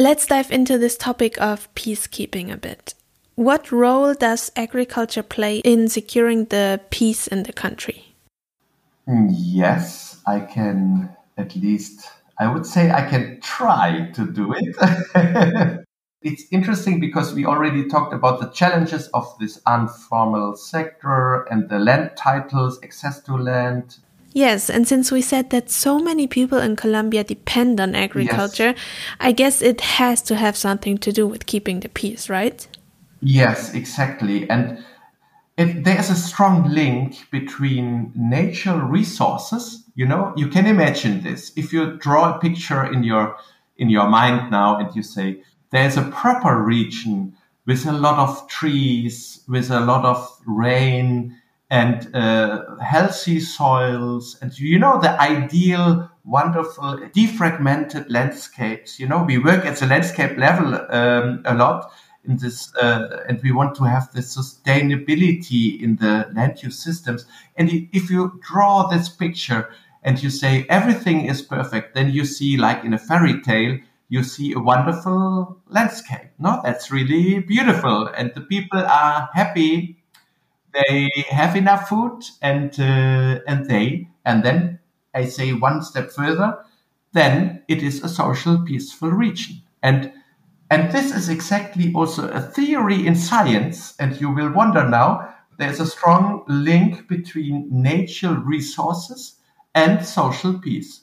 [0.00, 2.94] Let's dive into this topic of peacekeeping a bit.
[3.34, 8.14] What role does agriculture play in securing the peace in the country?
[9.06, 15.84] Yes, I can at least, I would say I can try to do it.
[16.20, 21.78] It's interesting because we already talked about the challenges of this informal sector and the
[21.78, 23.98] land titles, access to land.
[24.32, 28.78] Yes, and since we said that so many people in Colombia depend on agriculture, yes.
[29.20, 32.66] I guess it has to have something to do with keeping the peace, right?
[33.20, 34.48] Yes, exactly.
[34.48, 34.84] And
[35.56, 39.84] it, there's a strong link between natural resources.
[39.94, 41.52] You know, you can imagine this.
[41.56, 43.36] If you draw a picture in your
[43.76, 47.36] in your mind now and you say, there's a proper region
[47.66, 51.37] with a lot of trees, with a lot of rain
[51.70, 54.38] and uh, healthy soils.
[54.40, 58.98] And you know, the ideal, wonderful, defragmented landscapes.
[58.98, 61.90] You know, we work at the landscape level um, a lot
[62.24, 67.26] in this, uh, and we want to have the sustainability in the land use systems.
[67.56, 69.70] And if you draw this picture
[70.02, 73.78] and you say everything is perfect, then you see, like in a fairy tale,
[74.08, 76.30] you see a wonderful landscape.
[76.38, 79.97] No, that's really beautiful, and the people are happy.
[80.72, 84.78] They have enough food, and uh, and they and then
[85.14, 86.58] I say one step further,
[87.12, 90.12] then it is a social peaceful region, and
[90.70, 93.94] and this is exactly also a theory in science.
[93.98, 99.36] And you will wonder now, there's a strong link between natural resources
[99.74, 101.02] and social peace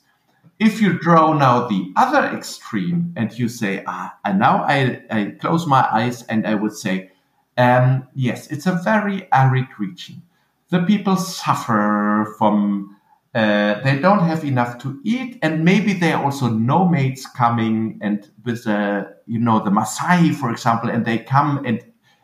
[0.60, 5.25] if you draw now the other extreme and you say, ah, and now I, I
[5.39, 7.12] close my eyes and I would say,
[7.58, 10.22] um, yes, it's a very arid region.
[10.70, 12.98] The people suffer from,
[13.34, 18.30] uh, they don't have enough to eat, and maybe there are also nomads coming and
[18.44, 21.84] with, uh, you know, the Maasai, for example, and they come and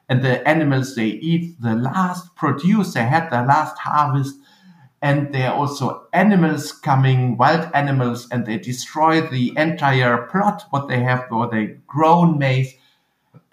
[0.10, 4.36] and the animals they eat the last produce they had the last harvest
[5.02, 10.88] and there are also animals coming, wild animals, and they destroy the entire plot, what
[10.88, 12.74] they have, or they grown maize.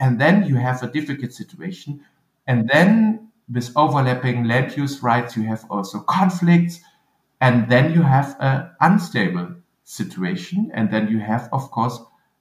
[0.01, 2.05] And then you have a difficult situation.
[2.47, 6.81] And then with overlapping land use rights, you have also conflicts.
[7.41, 10.71] And then you have an unstable situation.
[10.75, 11.99] And then you have, of course,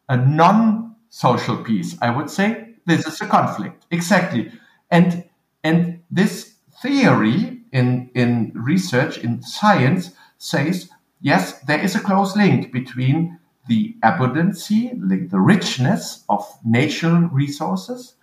[0.09, 1.97] a non social peace.
[2.01, 3.85] I would say this is a conflict.
[3.91, 4.51] Exactly.
[4.91, 5.25] And,
[5.63, 10.89] and this theory in, in research, in science, says
[11.21, 14.91] yes, there is a close link between the abundancy,
[15.29, 18.15] the richness of natural resources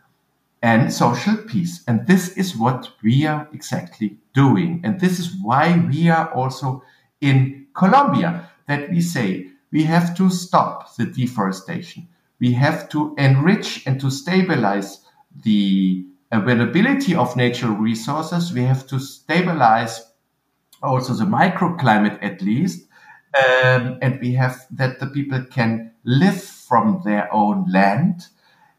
[0.62, 1.84] and social peace.
[1.86, 4.80] And this is what we are exactly doing.
[4.84, 6.82] And this is why we are also
[7.20, 12.08] in Colombia that we say we have to stop the deforestation.
[12.40, 15.00] We have to enrich and to stabilize
[15.42, 20.12] the availability of natural resources, we have to stabilize
[20.82, 22.83] also the microclimate at least.
[23.34, 28.28] Um, and we have that the people can live from their own land.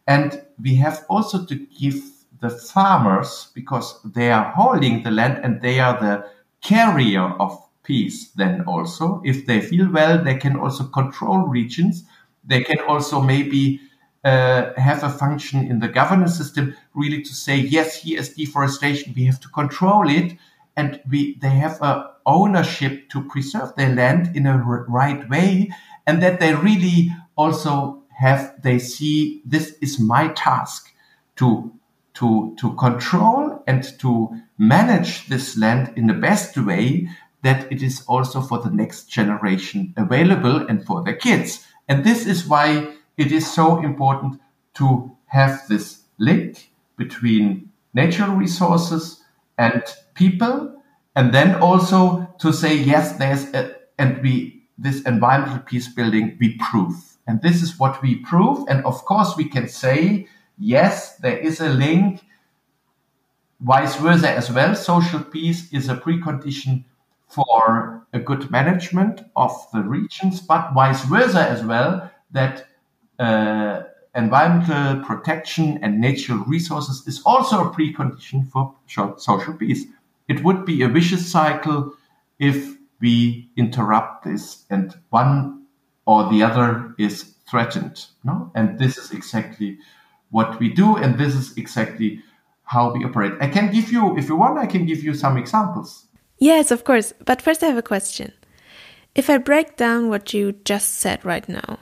[0.07, 2.01] And we have also to give
[2.39, 6.29] the farmers, because they are holding the land and they are the
[6.61, 9.21] carrier of peace then also.
[9.25, 12.03] If they feel well, they can also control regions.
[12.43, 13.81] They can also maybe
[14.23, 19.13] uh, have a function in the governance system really to say, yes, here is deforestation.
[19.15, 20.37] We have to control it.
[20.77, 25.71] And we, they have a ownership to preserve their land in a right way.
[26.07, 30.93] And that they really also have, they see this is my task
[31.37, 31.71] to,
[32.15, 37.09] to, to control and to manage this land in the best way
[37.43, 41.65] that it is also for the next generation available and for their kids.
[41.87, 44.41] And this is why it is so important
[44.75, 49.21] to have this link between natural resources
[49.57, 49.83] and
[50.15, 50.81] people.
[51.15, 56.57] And then also to say, yes, there's a, and we, this environmental peace building, we
[56.57, 56.95] prove.
[57.27, 58.67] And this is what we prove.
[58.67, 62.21] And of course, we can say, yes, there is a link
[63.61, 64.75] vice versa as well.
[64.75, 66.83] Social peace is a precondition
[67.27, 72.67] for a good management of the regions, but vice versa as well, that
[73.19, 78.75] uh, environmental protection and natural resources is also a precondition for
[79.17, 79.85] social peace.
[80.27, 81.93] It would be a vicious cycle
[82.39, 85.65] if we interrupt this and one
[86.05, 88.05] or the other is threatened.
[88.23, 88.51] No?
[88.55, 89.77] And this is exactly
[90.31, 92.21] what we do, and this is exactly
[92.63, 93.33] how we operate.
[93.39, 96.07] I can give you, if you want, I can give you some examples.
[96.39, 97.13] Yes, of course.
[97.23, 98.33] But first, I have a question.
[99.13, 101.79] If I break down what you just said right now,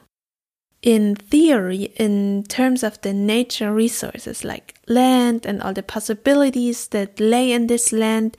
[0.83, 7.19] in theory, in terms of the nature resources like land and all the possibilities that
[7.19, 8.35] lay in this land,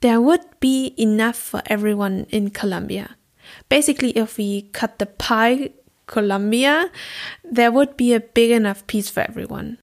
[0.00, 3.16] there would be enough for everyone in Colombia.
[3.70, 5.70] Basically, if we cut the pie
[6.06, 6.90] Colombia,
[7.42, 9.78] there would be a big enough piece for everyone.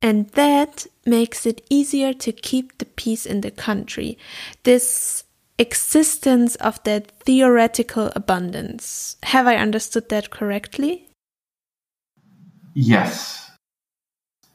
[0.00, 4.16] And that makes it easier to keep the peace in the country.
[4.62, 5.24] This
[5.60, 9.16] existence of that theoretical abundance.
[9.24, 11.06] Have I understood that correctly?
[12.74, 13.50] Yes.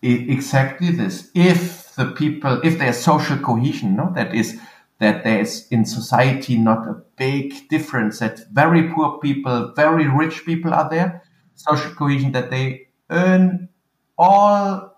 [0.02, 1.32] exactly this.
[1.34, 4.60] If the people, if there's social cohesion, no, that is,
[5.00, 10.74] that there's in society not a big difference, that very poor people, very rich people
[10.74, 11.24] are there,
[11.56, 13.70] social cohesion, that they earn
[14.18, 14.96] all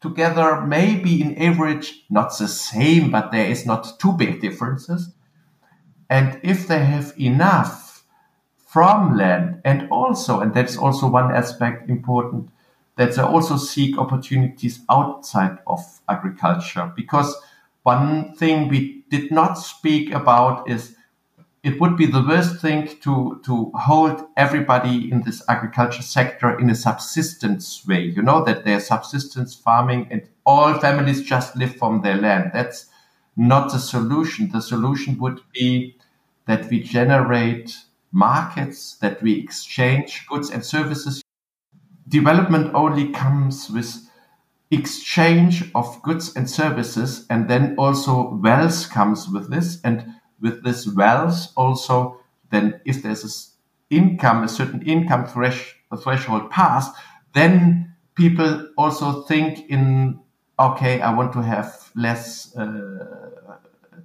[0.00, 5.12] together, maybe in average, not the same, but there is not too big differences.
[6.10, 8.04] And if they have enough
[8.66, 12.50] from land and also, and that's also one aspect important,
[12.96, 16.92] that they also seek opportunities outside of agriculture.
[16.94, 17.34] Because
[17.84, 20.96] one thing we did not speak about is
[21.62, 26.70] it would be the worst thing to to hold everybody in this agriculture sector in
[26.70, 28.02] a subsistence way.
[28.02, 32.50] You know that there's subsistence farming and all families just live from their land.
[32.52, 32.86] That's
[33.36, 34.50] not the solution.
[34.50, 35.96] The solution would be
[36.50, 37.76] that we generate
[38.10, 41.22] markets, that we exchange goods and services.
[42.08, 44.10] Development only comes with
[44.72, 49.80] exchange of goods and services, and then also wealth comes with this.
[49.84, 50.04] And
[50.40, 52.20] with this wealth also,
[52.50, 56.92] then if there's a income, a certain income thresh, threshold passed,
[57.32, 60.18] then people also think in,
[60.58, 63.29] okay, I want to have less uh,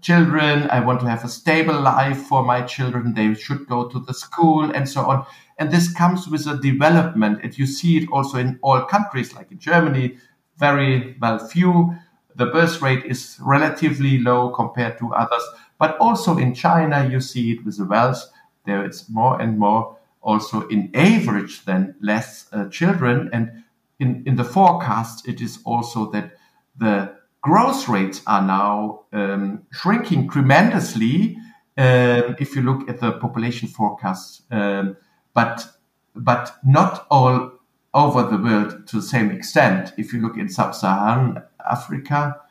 [0.02, 0.70] children.
[0.70, 3.14] I want to have a stable life for my children.
[3.14, 5.26] They should go to the school and so on.
[5.58, 7.40] And this comes with a development.
[7.44, 10.18] And you see it also in all countries, like in Germany,
[10.58, 11.96] very well few.
[12.36, 15.44] The birth rate is relatively low compared to others.
[15.80, 18.30] But also in China, you see it with the wealth.
[18.66, 23.30] There is more and more also in average than less uh, children.
[23.32, 23.64] And
[24.00, 26.34] in, in the forecast, it is also that
[26.78, 27.16] the
[27.46, 31.38] growth rates are now um, shrinking tremendously.
[31.78, 34.98] Um, if you look at the population forecasts, um,
[35.36, 35.68] but
[36.16, 37.52] but not all
[37.94, 39.94] over the world to the same extent.
[39.96, 42.42] If you look in sub-Saharan Africa,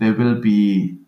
[0.00, 0.98] there will be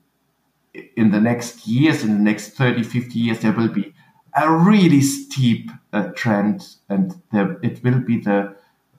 [0.97, 3.95] in the next years, in the next 30, 50 years, there will be
[4.34, 8.55] a really steep uh, trend and there, it will be the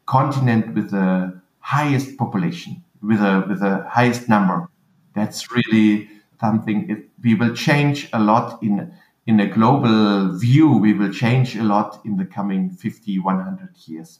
[0.06, 4.70] continent with the highest population, with a, with the highest number.
[5.16, 8.94] That's really something it, we will change a lot in,
[9.28, 10.78] in a global view.
[10.78, 14.20] We will change a lot in the coming 50, 100 years.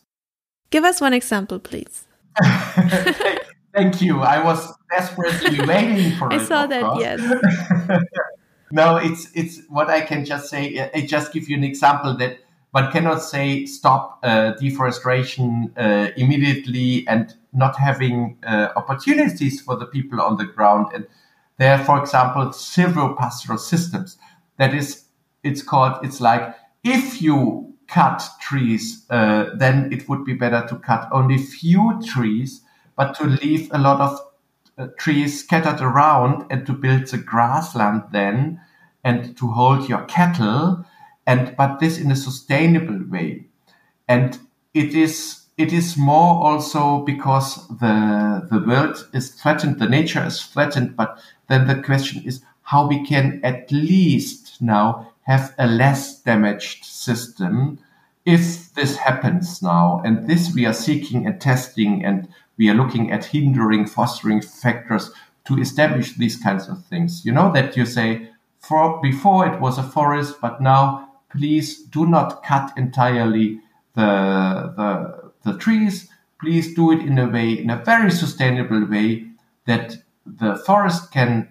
[0.70, 2.06] Give us one example, please.
[3.74, 4.22] Thank you.
[4.22, 6.42] I was desperately waiting for I it.
[6.42, 6.98] I saw that.
[7.00, 7.20] Yes.
[8.72, 10.90] no, it's it's what I can just say.
[10.94, 12.40] I just give you an example that
[12.72, 19.86] one cannot say stop uh, deforestation uh, immediately and not having uh, opportunities for the
[19.86, 20.88] people on the ground.
[20.94, 21.08] And
[21.58, 24.18] there, for example, several silvopastoral systems
[24.58, 25.06] that is,
[25.44, 30.78] it's called, it's like if you cut trees, uh, then it would be better to
[30.78, 32.62] cut only few trees,
[32.96, 34.20] but to leave a lot of
[34.78, 38.60] uh, trees scattered around and to build the grassland then
[39.04, 40.86] and to hold your cattle
[41.28, 43.46] and but this in a sustainable way
[44.08, 44.40] and
[44.74, 50.44] it is it is more also because the the world is threatened the nature is
[50.44, 56.22] threatened but then the question is how we can at least now have a less
[56.22, 57.80] damaged system
[58.26, 60.02] if this happens now.
[60.06, 65.12] And this we are seeking and testing and we are looking at hindering fostering factors
[65.46, 67.26] to establish these kinds of things.
[67.26, 72.06] You know that you say for before it was a forest but now please do
[72.06, 73.60] not cut entirely
[73.96, 76.10] the, the, the trees.
[76.40, 79.28] Please do it in a way, in a very sustainable way
[79.66, 81.50] that the forest can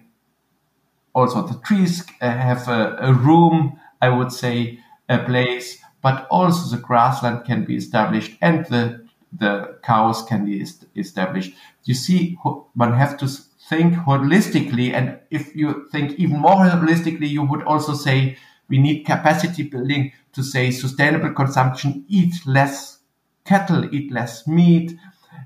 [1.13, 4.79] also the trees uh, have a, a room, I would say,
[5.09, 10.61] a place, but also the grassland can be established and the the cows can be
[10.95, 11.53] established.
[11.85, 12.33] You see,
[12.73, 13.27] one have to
[13.69, 18.37] think holistically, and if you think even more holistically, you would also say
[18.67, 22.97] we need capacity building to say sustainable consumption, eat less
[23.45, 24.97] cattle, eat less meat,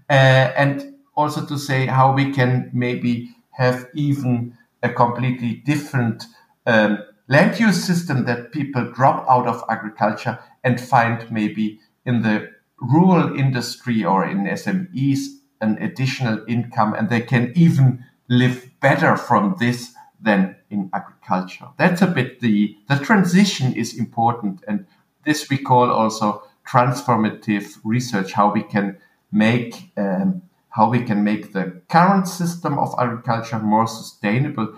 [0.10, 0.14] uh,
[0.56, 6.26] and also to say how we can maybe have even a completely different
[6.66, 12.50] um, land use system that people drop out of agriculture and find maybe in the
[12.80, 15.28] rural industry or in SMEs
[15.62, 21.68] an additional income and they can even live better from this than in agriculture.
[21.78, 24.64] That's a bit the, the transition is important.
[24.68, 24.86] And
[25.24, 28.98] this we call also transformative research, how we can
[29.32, 34.74] make, um, how we can make the current system of agriculture more sustainable,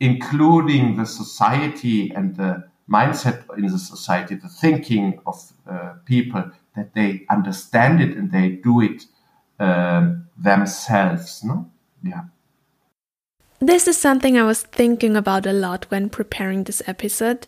[0.00, 6.94] including the society and the mindset in the society, the thinking of uh, people that
[6.94, 9.04] they understand it and they do it
[9.60, 11.44] uh, themselves.
[11.44, 11.70] No,
[12.02, 12.22] yeah.
[13.60, 17.46] This is something I was thinking about a lot when preparing this episode.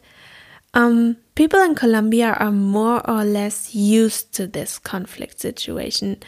[0.74, 6.22] Um, people in Colombia are more or less used to this conflict situation.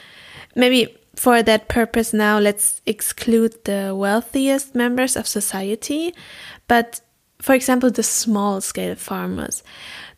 [0.55, 6.15] Maybe for that purpose now, let's exclude the wealthiest members of society.
[6.69, 7.01] But
[7.41, 9.63] for example, the small scale farmers,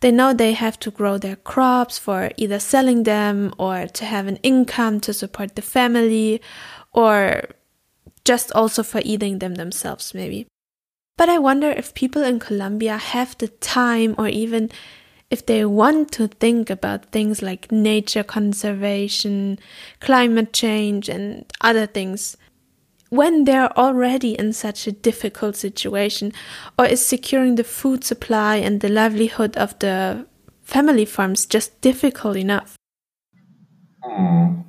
[0.00, 4.26] they know they have to grow their crops for either selling them or to have
[4.26, 6.40] an income to support the family
[6.92, 7.42] or
[8.24, 10.46] just also for eating them themselves, maybe.
[11.16, 14.70] But I wonder if people in Colombia have the time or even
[15.30, 19.58] if they want to think about things like nature conservation,
[20.00, 22.36] climate change, and other things
[23.08, 26.32] when they're already in such a difficult situation,
[26.78, 30.26] or is securing the food supply and the livelihood of the
[30.62, 32.76] family farms just difficult enough?
[34.04, 34.64] Mm,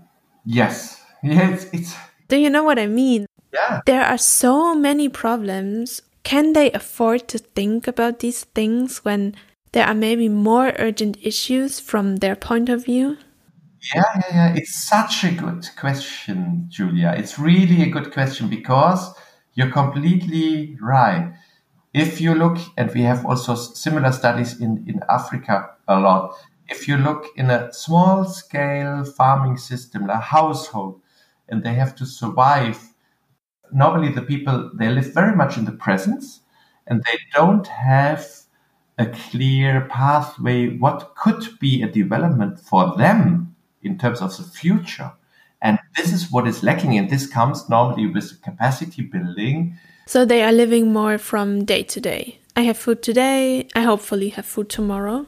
[0.45, 0.95] yes.
[1.23, 1.95] Yes, it's.
[2.27, 3.25] Do you know what I mean?
[3.51, 3.81] Yeah.
[3.87, 6.01] There are so many problems.
[6.28, 9.34] Can they afford to think about these things when
[9.71, 13.15] there are maybe more urgent issues from their point of view?
[13.95, 14.53] Yeah, yeah, yeah.
[14.53, 17.15] It's such a good question, Julia.
[17.17, 19.09] It's really a good question because
[19.53, 21.34] you're completely right.
[21.93, 26.36] If you look, and we have also similar studies in, in Africa a lot,
[26.67, 30.99] if you look in a small scale farming system, a household,
[31.47, 32.93] and they have to survive
[33.72, 36.41] normally the people they live very much in the presence
[36.88, 38.26] and they don't have
[38.97, 45.11] a clear pathway what could be a development for them in terms of the future.
[45.61, 49.78] And this is what is lacking and this comes normally with capacity building.
[50.05, 52.39] So they are living more from day to day.
[52.55, 55.28] I have food today i hopefully have food tomorrow.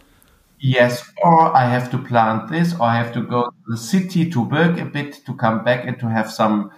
[0.59, 4.29] Yes or i have to plant this or i have to go to the city
[4.31, 6.71] to work a bit to come back and to have some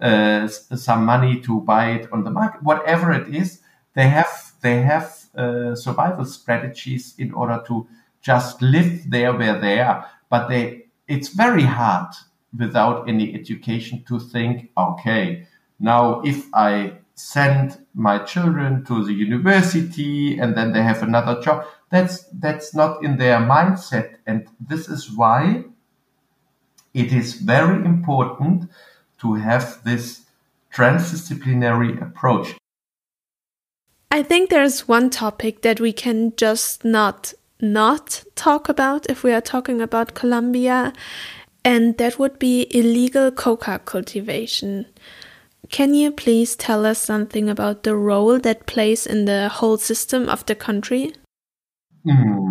[0.00, 3.60] uh, some money to buy it on the market, whatever it is,
[3.94, 7.86] they have they have uh, survival strategies in order to
[8.20, 10.06] just live there where they are.
[10.28, 12.12] But they it's very hard
[12.56, 15.46] without any education to think, okay,
[15.78, 21.64] now if I send my children to the university and then they have another job,
[21.90, 25.64] that's that's not in their mindset, and this is why
[26.92, 28.70] it is very important
[29.20, 30.22] to have this
[30.72, 32.56] transdisciplinary approach.
[34.10, 39.32] I think there's one topic that we can just not not talk about if we
[39.32, 40.92] are talking about Colombia,
[41.64, 44.86] and that would be illegal coca cultivation.
[45.70, 50.28] Can you please tell us something about the role that plays in the whole system
[50.28, 51.12] of the country?
[52.06, 52.45] Mm,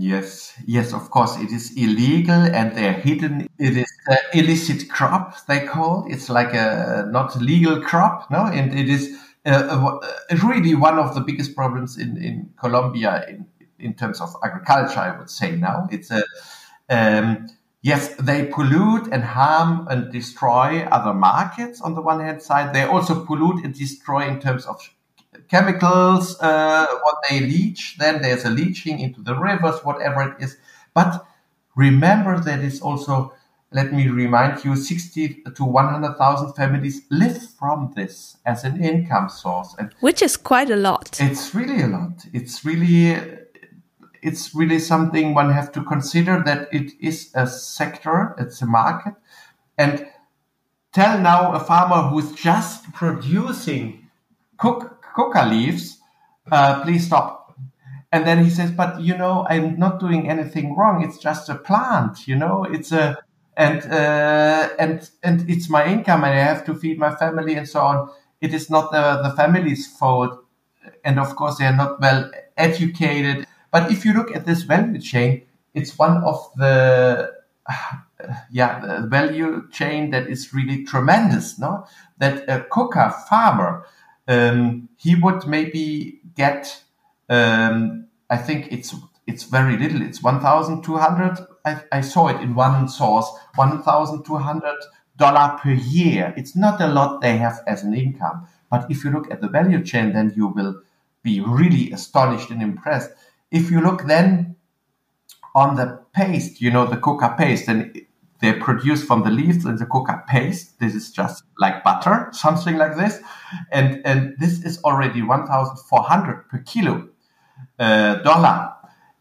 [0.00, 1.36] yes, yes, of course.
[1.38, 3.48] It is illegal and they're hidden.
[3.58, 3.90] It is
[4.32, 6.14] illicit crop, they call it.
[6.14, 8.46] It's like a not legal crop, no?
[8.46, 9.98] And it is uh,
[10.42, 13.46] really one of the biggest problems in, in Colombia in,
[13.78, 15.88] in terms of agriculture, I would say now.
[15.90, 16.22] It's a,
[16.88, 17.48] um,
[17.82, 22.74] yes, they pollute and harm and destroy other markets on the one hand side.
[22.74, 24.80] They also pollute and destroy in terms of
[25.50, 27.96] chemicals, uh, what they leach.
[27.98, 30.56] Then there's a leaching into the rivers, whatever it is.
[30.94, 31.26] But
[31.76, 33.34] remember that it's also,
[33.72, 39.74] let me remind you, 60 to 100,000 families live from this as an income source.
[39.78, 41.20] And Which is quite a lot.
[41.20, 42.24] It's really a lot.
[42.32, 43.38] It's really
[44.22, 49.14] it's really something one have to consider that it is a sector, it's a market.
[49.78, 50.06] And
[50.92, 54.10] tell now a farmer who's just producing
[55.14, 55.98] coca leaves,
[56.50, 57.54] uh, please stop.
[58.12, 61.02] And then he says, but you know, I'm not doing anything wrong.
[61.02, 63.18] It's just a plant, you know, it's a,
[63.56, 67.68] and, uh, and, and it's my income and I have to feed my family and
[67.68, 68.10] so on.
[68.40, 70.44] It is not the, the family's fault.
[71.04, 75.00] And of course, they are not well educated but if you look at this value
[75.00, 75.42] chain,
[75.74, 77.32] it's one of the
[78.50, 81.58] yeah the value chain that is really tremendous.
[81.58, 81.86] No,
[82.18, 83.86] that a coca farmer
[84.30, 86.82] um, he would maybe get
[87.28, 88.94] um, I think it's
[89.26, 90.02] it's very little.
[90.02, 91.38] It's one thousand two hundred.
[91.64, 93.28] I, I saw it in one source.
[93.56, 94.78] One thousand two hundred
[95.16, 96.32] dollar per year.
[96.36, 98.46] It's not a lot they have as an income.
[98.70, 100.80] But if you look at the value chain, then you will
[101.22, 103.10] be really astonished and impressed
[103.50, 104.56] if you look then
[105.54, 108.00] on the paste, you know, the coca paste, and
[108.40, 110.78] they're produced from the leaves and the coca paste.
[110.80, 113.20] This is just like butter, something like this.
[113.70, 117.08] And, and this is already 1,400 per kilo
[117.78, 118.72] uh, dollar.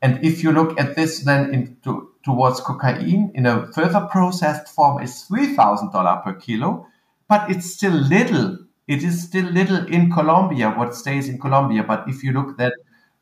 [0.02, 5.02] And if you look at this then into towards cocaine in a further processed form
[5.02, 6.86] is $3,000 per kilo,
[7.28, 8.58] but it's still little.
[8.88, 11.84] It is still little in Colombia, what stays in Colombia.
[11.84, 12.74] But if you look that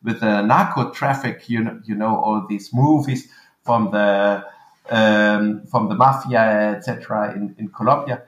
[0.03, 3.27] with the narco traffic, you know, you know all these movies
[3.63, 4.45] from the
[4.89, 7.33] um, from the mafia, etc.
[7.35, 8.23] In, in Colombia.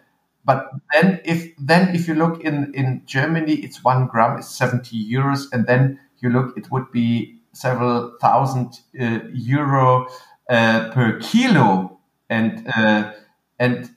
[0.45, 4.97] But then, if then if you look in in Germany, it's one gram is seventy
[4.97, 10.07] euros, and then you look, it would be several thousand uh, euro
[10.49, 11.99] uh, per kilo,
[12.30, 13.14] and uh,
[13.60, 13.89] and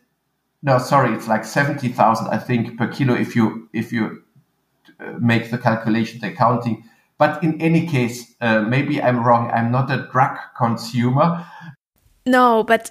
[0.63, 4.23] no, sorry, it's like seventy thousand, I think, per kilo if you if you
[5.01, 6.85] uh, make the calculation, the accounting
[7.23, 9.49] but in any case, uh, maybe I'm wrong.
[9.53, 11.47] I'm not a drug consumer.
[12.27, 12.91] No, but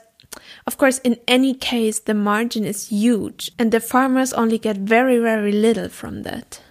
[0.67, 5.19] of course, in any case, the margin is huge, and the farmers only get very,
[5.19, 6.61] very little from that.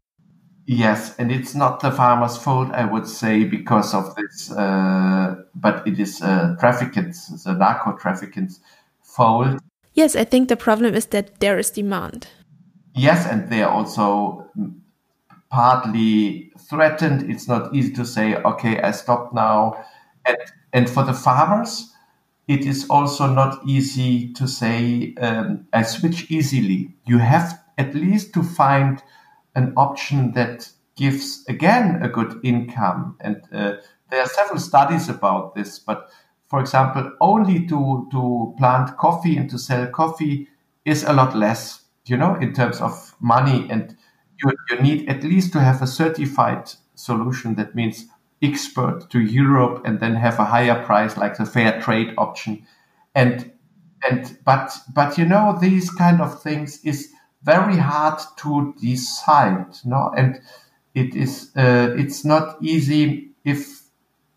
[0.67, 5.87] Yes, and it's not the farmer's fault, I would say, because of this, uh, but
[5.87, 8.61] it is uh, traffickers, the narco traffickers'
[9.03, 9.61] fault.
[9.95, 12.29] Yes, I think the problem is that there is demand.
[12.95, 14.47] Yes, and they are also
[15.51, 17.29] partly threatened.
[17.29, 19.85] It's not easy to say, okay, I stop now.
[20.25, 20.37] And,
[20.73, 21.90] and for the farmers,
[22.49, 26.95] it is also not easy to say, um, I switch easily.
[27.07, 29.03] You have at least to find
[29.55, 33.17] an option that gives, again, a good income.
[33.21, 33.75] And uh,
[34.11, 36.11] there are several studies about this, but
[36.49, 40.49] for example, only to, to plant coffee and to sell coffee
[40.85, 43.97] is a lot less, you know, in terms of money and
[44.43, 48.07] you, you need at least to have a certified solution that means
[48.43, 52.67] export to Europe and then have a higher price like the fair trade option.
[53.15, 53.53] And
[54.09, 57.13] and but but you know these kind of things is
[57.43, 60.13] very hard to decide, no?
[60.17, 60.41] And
[60.95, 63.83] it is uh, it's not easy if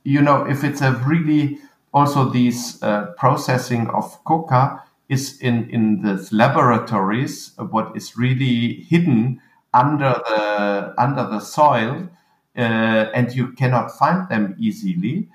[0.04, 1.60] you know if it's a really
[1.94, 9.40] also these uh, processing of coca is in in the laboratories what is really hidden
[9.74, 12.08] under the under the soil,
[12.56, 15.30] and you cannot find them easily.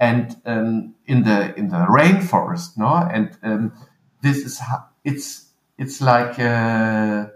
[0.00, 3.72] And um, in the in the rainforest, no, and um,
[4.22, 4.60] this is
[5.04, 7.26] it's it's like uh,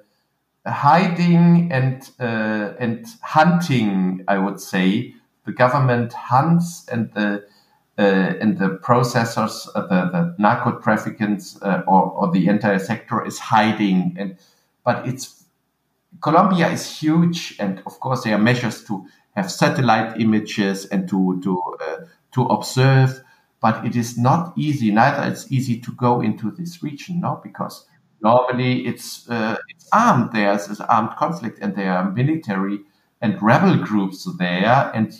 [0.67, 4.25] hiding and uh, and hunting.
[4.27, 5.15] I would say
[5.45, 7.45] the government hunts and the
[7.99, 13.25] uh, and the processors, uh, the, the narco traffickers, uh, or, or the entire sector
[13.27, 14.15] is hiding.
[14.19, 14.37] And
[14.85, 15.45] but it's
[16.21, 19.07] Colombia is huge, and of course there are measures to
[19.39, 23.23] have satellite images and to to uh, to observe.
[23.61, 24.93] But it is not easy.
[24.93, 27.87] Neither it's easy to go into this region, no, because
[28.21, 30.33] normally it's uh, it's armed.
[30.33, 32.81] There's is armed conflict, and there are military
[33.21, 35.13] and rebel groups there, and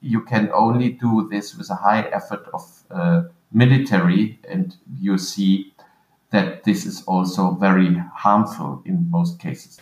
[0.00, 5.72] you can only do this with a high effort of uh, military, and you see
[6.30, 9.80] that this is also very harmful in most cases.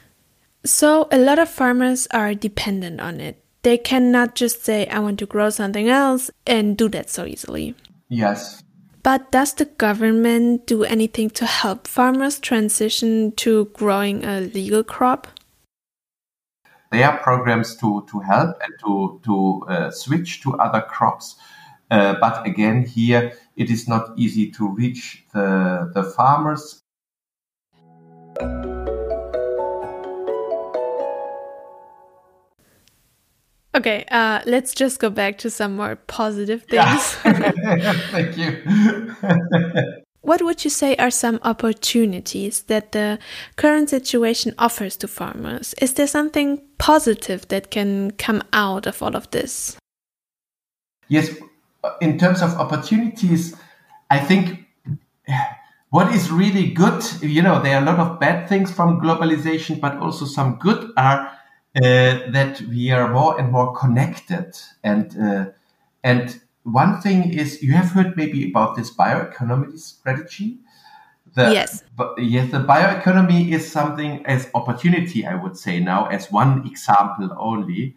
[0.65, 3.43] So, a lot of farmers are dependent on it.
[3.67, 7.75] They cannot just say, I want to grow something else and do that so easily.
[8.09, 8.63] Yes.
[9.03, 15.27] But does the government do anything to help farmers transition to growing a legal crop?
[16.93, 21.35] There are programs to, to help and to, to uh, switch to other crops.
[21.91, 26.85] Uh, but again, here it is not easy to reach the, the farmers.
[33.77, 37.19] Okay, uh, let's just go back to some more positive things.
[37.25, 37.93] Yeah.
[38.11, 39.15] Thank you.
[40.23, 43.19] what would you say are some opportunities that the
[43.57, 45.75] current situation offers to farmers?
[45.75, 49.77] Is there something positive that can come out of all of this?
[51.09, 51.37] Yes,
[52.01, 53.55] in terms of opportunities,
[54.09, 54.67] I think
[55.91, 59.81] what is really good, you know, there are a lot of bad things from globalization,
[59.81, 61.31] but also some good are
[61.83, 64.57] that we are more and more connected.
[64.83, 65.47] And uh,
[66.03, 70.59] and one thing is, you have heard maybe about this bioeconomy strategy.
[71.35, 71.85] The, yes.
[71.97, 77.31] But yes, the bioeconomy is something as opportunity, I would say now, as one example
[77.39, 77.97] only.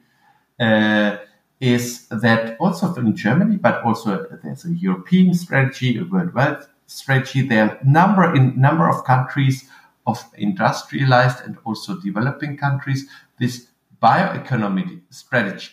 [0.60, 1.18] Uh,
[1.60, 7.42] is that also in Germany, but also there's a European strategy, a worldwide strategy.
[7.42, 9.70] There are number in number of countries
[10.08, 13.08] of industrialized and also developing countries
[13.40, 13.68] this
[14.02, 15.72] bioeconomy strategy.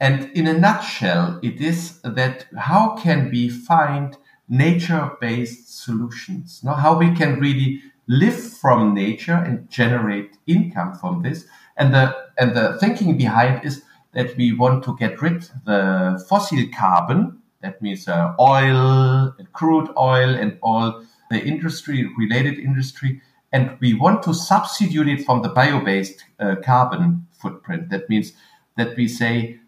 [0.00, 4.16] And in a nutshell, it is that how can we find
[4.48, 6.60] nature-based solutions?
[6.62, 11.46] No, how we can really live from nature and generate income from this.
[11.76, 13.82] And the and the thinking behind is
[14.12, 17.38] that we want to get rid the fossil carbon.
[17.62, 23.22] That means uh, oil, crude oil, and all the industry related industry
[23.54, 27.88] and we want to substitute it from the bio-based uh, carbon footprint.
[27.90, 28.32] That means
[28.76, 29.60] that we say,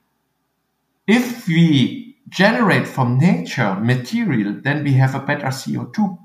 [1.06, 6.18] if we generate from nature material, then we have a better CO2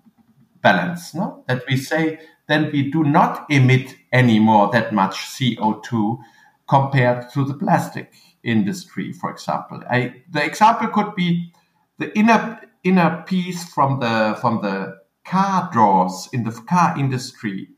[0.63, 1.13] balance.
[1.13, 6.17] No, that we say then we do not emit anymore that much CO2
[6.67, 8.11] compared to the plastic
[8.43, 9.83] industry, for example.
[9.87, 11.53] I, the example could be
[11.99, 17.69] the inner inner piece from the from the car doors in the car industry,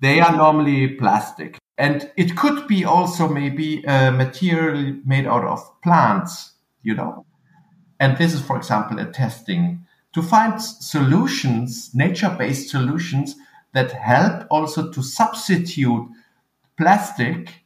[0.00, 1.58] they are normally plastic.
[1.78, 6.52] And it could be also maybe a material made out of plants,
[6.82, 7.24] you know.
[7.98, 13.36] And this is, for example, a testing to find solutions, nature based solutions
[13.72, 16.08] that help also to substitute
[16.76, 17.64] plastic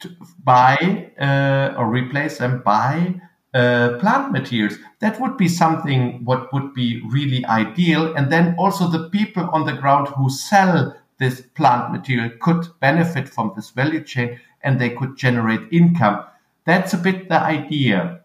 [0.00, 0.10] to,
[0.42, 3.20] by uh, or replace them by
[3.54, 4.78] uh, plant materials.
[5.00, 8.14] That would be something what would be really ideal.
[8.14, 13.28] And then also the people on the ground who sell this plant material could benefit
[13.28, 16.24] from this value chain and they could generate income.
[16.64, 18.20] That's a bit the idea.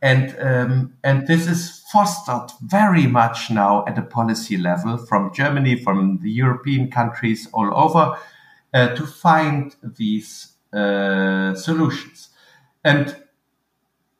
[0.00, 5.82] And, um, and this is fostered very much now at a policy level from Germany,
[5.82, 8.16] from the European countries all over
[8.72, 12.28] uh, to find these uh, solutions.
[12.84, 13.16] And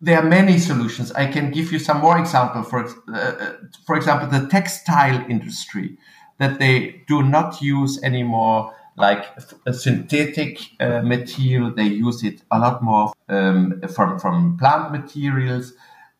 [0.01, 1.11] there are many solutions.
[1.13, 2.63] I can give you some more example.
[2.63, 3.53] For uh, uh,
[3.87, 5.99] for example, the textile industry
[6.39, 9.27] that they do not use anymore like
[9.67, 11.73] a synthetic uh, material.
[11.75, 15.73] They use it a lot more um, from from plant materials.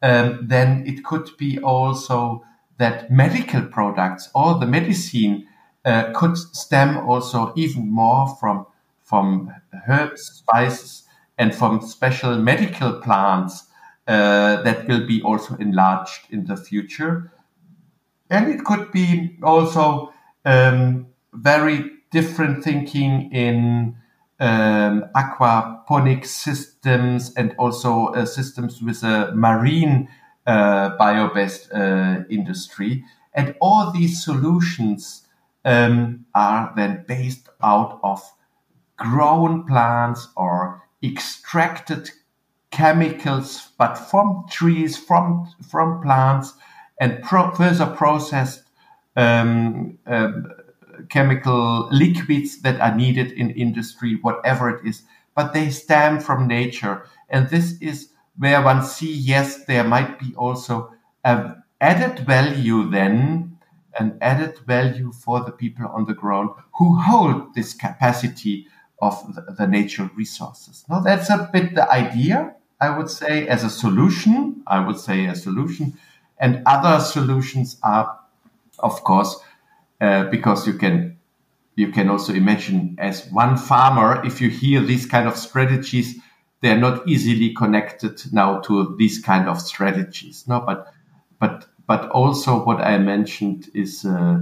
[0.03, 2.45] Um, then it could be also
[2.79, 5.47] that medical products or the medicine
[5.85, 8.67] uh, could stem also even more from
[9.05, 9.53] from
[9.89, 11.05] herbs, spices,
[11.39, 13.68] and from special medical plants
[14.09, 17.31] uh, that will be also enlarged in the future.
[18.31, 20.13] And it could be also
[20.45, 23.97] um, very different thinking in
[24.41, 30.09] um, aquaponic systems and also uh, systems with a marine
[30.47, 33.05] uh, bio-based uh, industry.
[33.35, 35.27] And all these solutions
[35.65, 38.23] um, are then based out of
[38.97, 42.11] grown plants or extracted
[42.79, 46.55] chemicals, but from trees, from from plants,
[47.01, 48.63] and pro- further processed
[49.17, 50.47] um, um,
[51.09, 55.03] chemical liquids that are needed in industry, whatever it is.
[55.35, 60.33] But they stem from nature, and this is where one see yes, there might be
[60.37, 63.59] also a added value then
[63.99, 68.67] an added value for the people on the ground who hold this capacity
[69.01, 70.85] of the, the natural resources.
[70.89, 74.63] Now, that's a bit the idea, I would say, as a solution.
[74.67, 75.99] I would say a solution.
[76.39, 78.19] And other solutions are,
[78.79, 79.37] of course,
[80.01, 81.19] uh, because you can
[81.75, 86.17] you can also imagine as one farmer, if you hear these kind of strategies,
[86.61, 90.45] they're not easily connected now to these kind of strategies.
[90.49, 90.93] No, but
[91.39, 94.41] but but also what I mentioned is uh,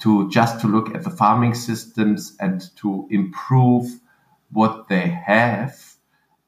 [0.00, 3.86] to just to look at the farming systems and to improve
[4.50, 5.91] what they have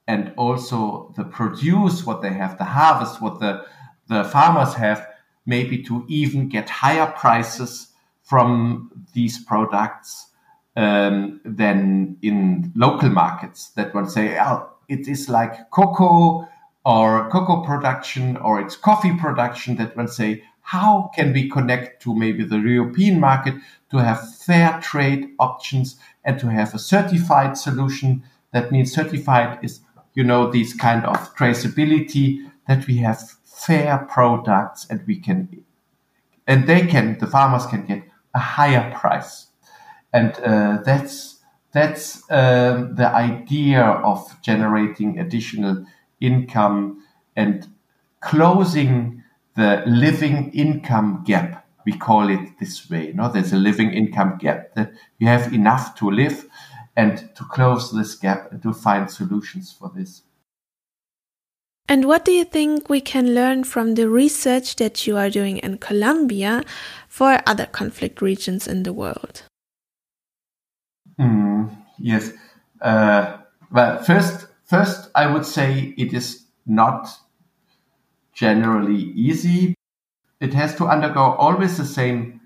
[0.07, 3.64] and also the produce what they have, the harvest what the
[4.09, 5.09] the farmers have,
[5.46, 7.88] maybe to even get higher prices
[8.22, 10.28] from these products
[10.76, 16.48] um, than in local markets that one say, oh, it is like cocoa
[16.84, 22.14] or cocoa production or it's coffee production that one say, how can we connect to
[22.14, 23.55] maybe the European market
[23.90, 28.22] to have fair trade options and to have a certified solution?
[28.52, 29.80] That means certified is,
[30.14, 32.38] you know, these kind of traceability
[32.68, 35.64] that we have fair products and we can,
[36.46, 38.02] and they can, the farmers can get
[38.34, 39.46] a higher price.
[40.12, 41.40] And uh, that's
[41.72, 45.84] that's um, the idea of generating additional
[46.20, 47.02] income
[47.34, 47.66] and
[48.20, 49.24] closing
[49.56, 51.66] the living income gap.
[51.84, 53.12] We call it this way.
[53.12, 56.46] No, there's a living income gap that you have enough to live,
[56.97, 60.22] and to close this gap and to find solutions for this.
[61.86, 65.59] And what do you think we can learn from the research that you are doing
[65.59, 66.62] in Colombia
[67.09, 69.42] for other conflict regions in the world?
[71.18, 72.32] Mm, yes.
[72.80, 73.36] Uh,
[73.70, 77.09] well, first, first, I would say it is not
[78.32, 79.74] generally easy.
[80.40, 82.40] It has to undergo always the same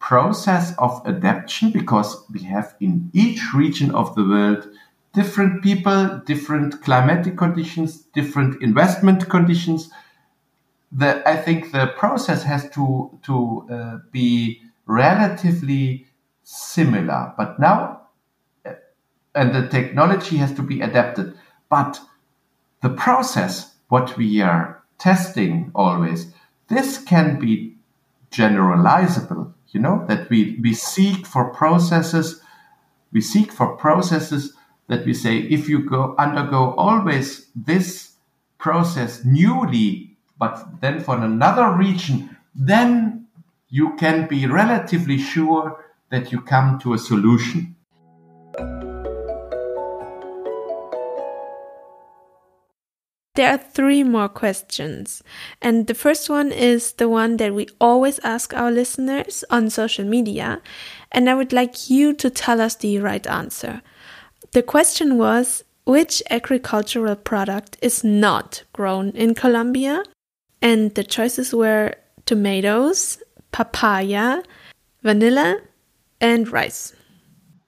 [0.00, 4.68] process of adaptation because we have in each region of the world
[5.12, 9.90] different people, different climatic conditions, different investment conditions.
[10.92, 16.06] The, I think the process has to to uh, be relatively
[16.44, 18.02] similar, but now,
[18.64, 18.74] uh,
[19.34, 21.34] and the technology has to be adapted.
[21.68, 22.00] But
[22.80, 26.32] the process, what we are testing always,
[26.68, 27.67] this can be
[28.30, 29.52] generalizable.
[29.68, 32.40] You know that we we seek for processes,
[33.12, 34.54] we seek for processes
[34.88, 38.12] that we say if you go undergo always this
[38.58, 43.26] process newly, but then for another region, then
[43.68, 47.76] you can be relatively sure that you come to a solution.
[53.38, 55.22] There are three more questions.
[55.62, 60.04] And the first one is the one that we always ask our listeners on social
[60.04, 60.60] media.
[61.12, 63.80] And I would like you to tell us the right answer.
[64.50, 70.02] The question was which agricultural product is not grown in Colombia?
[70.60, 71.94] And the choices were
[72.26, 73.22] tomatoes,
[73.52, 74.42] papaya,
[75.04, 75.60] vanilla,
[76.20, 76.92] and rice.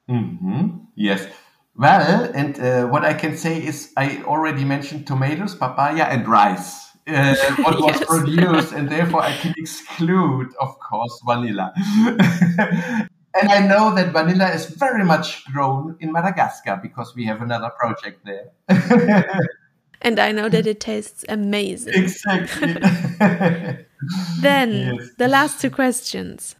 [0.09, 0.67] Mm-hmm.
[0.95, 1.29] Yes.
[1.81, 6.91] Well, and uh, what I can say is I already mentioned tomatoes, papaya, and rice.
[7.07, 8.05] Uh, what was yes.
[8.05, 11.73] produced, and therefore I can exclude, of course, vanilla.
[13.33, 17.71] and I know that vanilla is very much grown in Madagascar because we have another
[17.79, 18.51] project there.
[20.03, 21.95] and I know that it tastes amazing.
[21.95, 22.75] Exactly.
[24.39, 25.09] then yes.
[25.17, 26.55] the last two questions.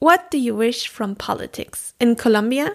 [0.00, 2.74] What do you wish from politics in Colombia,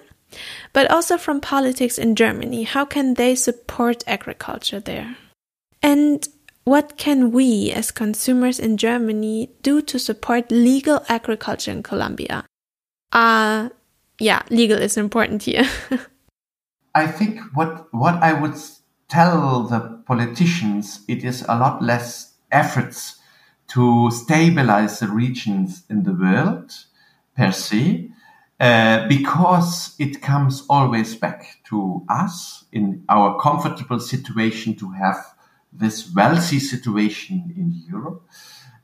[0.73, 2.63] but also from politics in Germany?
[2.63, 5.17] How can they support agriculture there?
[5.81, 6.27] And
[6.63, 12.45] what can we as consumers in Germany do to support legal agriculture in Colombia?
[13.11, 13.69] Uh,
[14.19, 15.67] yeah, legal is important here.
[16.95, 18.55] I think what what I would
[19.07, 23.17] tell the politicians it is a lot less efforts
[23.69, 26.73] to stabilize the regions in the world
[27.37, 28.09] per se,
[28.59, 35.17] uh, because it comes always back to us in our comfortable situation to have
[35.71, 38.21] this wealthy situation in Europe.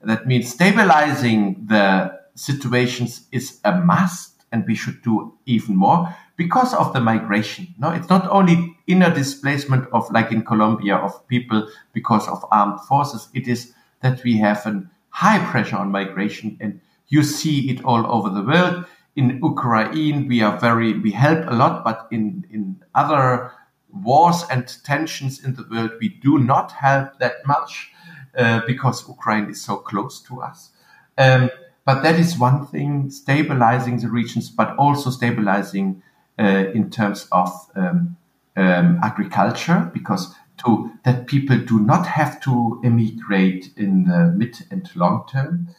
[0.02, 6.74] That means stabilizing the situations is a must, and we should do even more because
[6.74, 7.74] of the migration.
[7.78, 12.80] No, it's not only inner displacement of, like in Colombia, of people because of armed
[12.82, 13.30] forces.
[13.34, 18.06] It is that we have a high pressure on migration and you see it all
[18.08, 18.86] over the world.
[19.16, 23.52] In Ukraine, we are very, we help a lot, but in, in other
[23.90, 27.92] wars and tensions in the world, we do not help that much
[28.38, 30.72] uh, because Ukraine is so close to us.
[31.18, 31.50] Um,
[31.86, 36.02] but that is one thing, stabilizing the regions, but also stabilizing
[36.38, 38.18] uh, in terms of um,
[38.58, 44.90] um, agriculture, because to that people do not have to emigrate in the mid and
[44.96, 45.70] long term.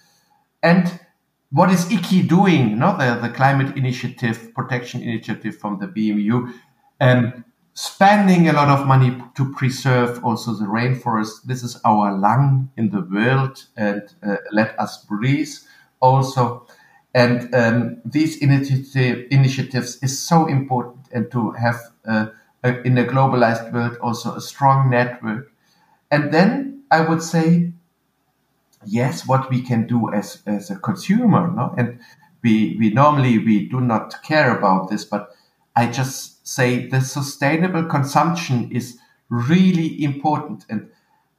[0.63, 1.01] And
[1.57, 2.79] what is ICI doing?
[2.79, 6.53] No, the, the climate initiative, protection initiative from the BMU,
[7.01, 11.45] um, spending a lot of money to preserve also the rainforest.
[11.45, 15.55] This is our lung in the world and uh, let us breathe
[16.01, 16.67] also.
[17.15, 22.27] And um, these initiative, initiatives is so important and to have uh,
[22.65, 25.51] a, in a globalized world also a strong network.
[26.11, 27.73] And then I would say,
[28.87, 31.75] yes, what we can do as, as a consumer, no?
[31.77, 32.01] And
[32.43, 35.31] we, we normally, we do not care about this, but
[35.75, 40.65] I just say the sustainable consumption is really important.
[40.69, 40.91] And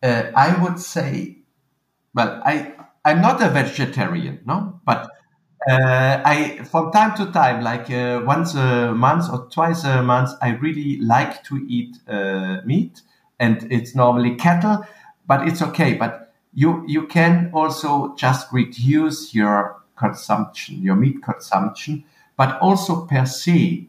[0.04, 1.38] uh, I would say,
[2.14, 2.74] well, I,
[3.06, 5.10] I'm not a vegetarian, no, but
[5.70, 10.32] uh, I from time to time, like uh, once a month or twice a month,
[10.42, 13.02] I really like to eat uh, meat,
[13.40, 14.86] and it's normally cattle,
[15.26, 15.94] but it's okay.
[15.96, 16.27] But
[16.58, 22.04] you you can also just reduce your consumption, your meat consumption,
[22.36, 23.88] but also per se,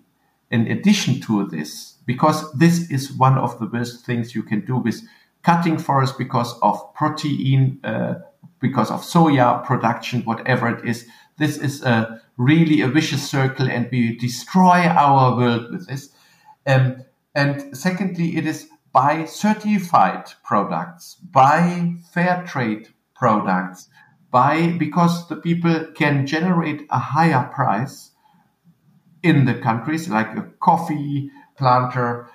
[0.51, 4.77] in addition to this, because this is one of the best things you can do
[4.77, 5.01] with
[5.43, 8.17] cutting forests because of protein uh,
[8.61, 11.07] because of soya production, whatever it is.
[11.39, 16.11] This is a really a vicious circle, and we destroy our world with this.
[16.67, 17.03] Um,
[17.35, 23.89] and secondly, it is buy certified products, buy fair trade products,
[24.31, 28.13] buy because the people can generate a higher price
[29.23, 32.31] in the countries, like a coffee planter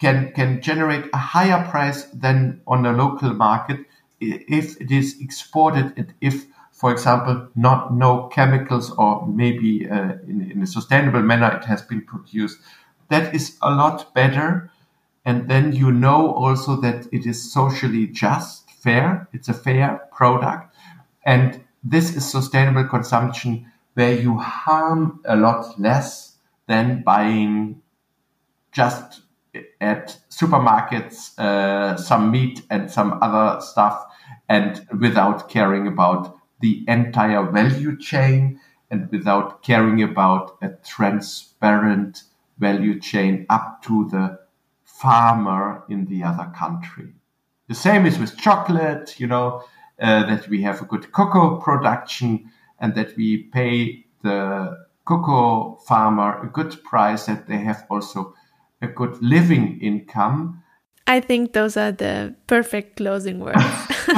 [0.00, 3.86] can can generate a higher price than on a local market
[4.20, 10.50] if it is exported and if, for example, not no chemicals or maybe uh, in,
[10.52, 12.58] in, a sustainable manner it has been produced,
[13.10, 14.70] that is a lot better.
[15.24, 19.28] And then you know also that it is socially just, fair.
[19.32, 20.74] It's a fair product.
[21.24, 27.82] And this is sustainable consumption where you harm a lot less than buying
[28.72, 29.22] just
[29.80, 34.02] at supermarkets uh, some meat and some other stuff
[34.48, 38.58] and without caring about the entire value chain
[38.90, 42.22] and without caring about a transparent
[42.58, 44.38] value chain up to the
[45.02, 47.12] farmer in the other country.
[47.68, 49.64] The same is with chocolate, you know,
[50.00, 56.40] uh, that we have a good cocoa production and that we pay the cocoa farmer
[56.42, 58.34] a good price, that they have also
[58.80, 60.62] a good living income.
[61.06, 63.58] I think those are the perfect closing words.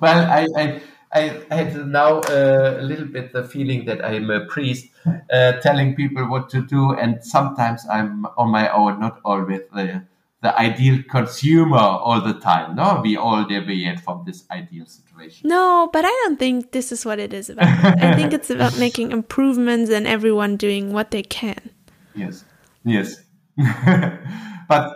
[0.00, 0.80] well, I, I,
[1.12, 4.88] I had now uh, a little bit the feeling that I'm a priest
[5.32, 10.02] uh, telling people what to do, and sometimes I'm on my own, not always the,
[10.42, 12.76] the ideal consumer all the time.
[12.76, 15.48] No, we all deviate from this ideal situation.
[15.48, 17.68] No, but I don't think this is what it is about.
[17.68, 21.70] I think it's about making improvements and everyone doing what they can.
[22.14, 22.44] Yes,
[22.84, 23.22] yes.
[24.68, 24.95] but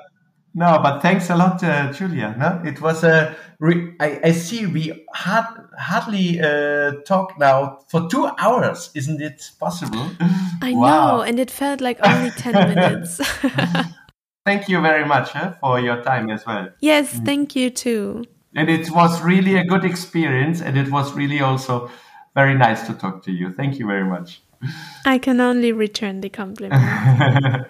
[0.55, 2.35] no, but thanks a lot, uh, Julia.
[2.37, 3.37] No, it was a.
[3.61, 5.47] Re- I, I see we had
[5.79, 8.91] hardly uh, talked now for two hours.
[8.95, 10.11] Isn't it possible?
[10.63, 11.19] I wow.
[11.19, 13.19] know, and it felt like only ten minutes.
[14.47, 16.69] thank you very much huh, for your time as well.
[16.81, 17.25] Yes, mm.
[17.25, 18.25] thank you too.
[18.57, 21.91] And it was really a good experience, and it was really also
[22.35, 23.53] very nice to talk to you.
[23.53, 24.43] Thank you very much.
[25.07, 27.67] I can only return the compliment.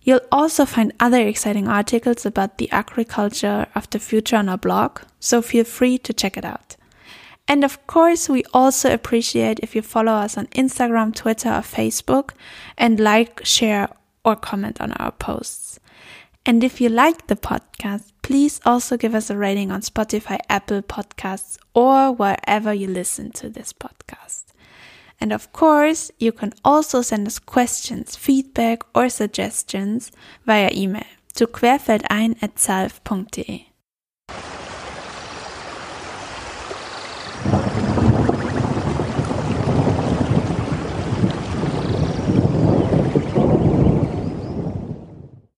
[0.00, 5.00] You'll also find other exciting articles about the agriculture of the future on our blog,
[5.20, 6.73] so feel free to check it out.
[7.46, 12.30] And of course, we also appreciate if you follow us on Instagram, Twitter, or Facebook
[12.78, 13.88] and like, share,
[14.24, 15.78] or comment on our posts.
[16.46, 20.82] And if you like the podcast, please also give us a rating on Spotify, Apple
[20.82, 24.44] Podcasts, or wherever you listen to this podcast.
[25.20, 30.12] And of course, you can also send us questions, feedback, or suggestions
[30.44, 33.73] via email to querfeldein at zalf.de.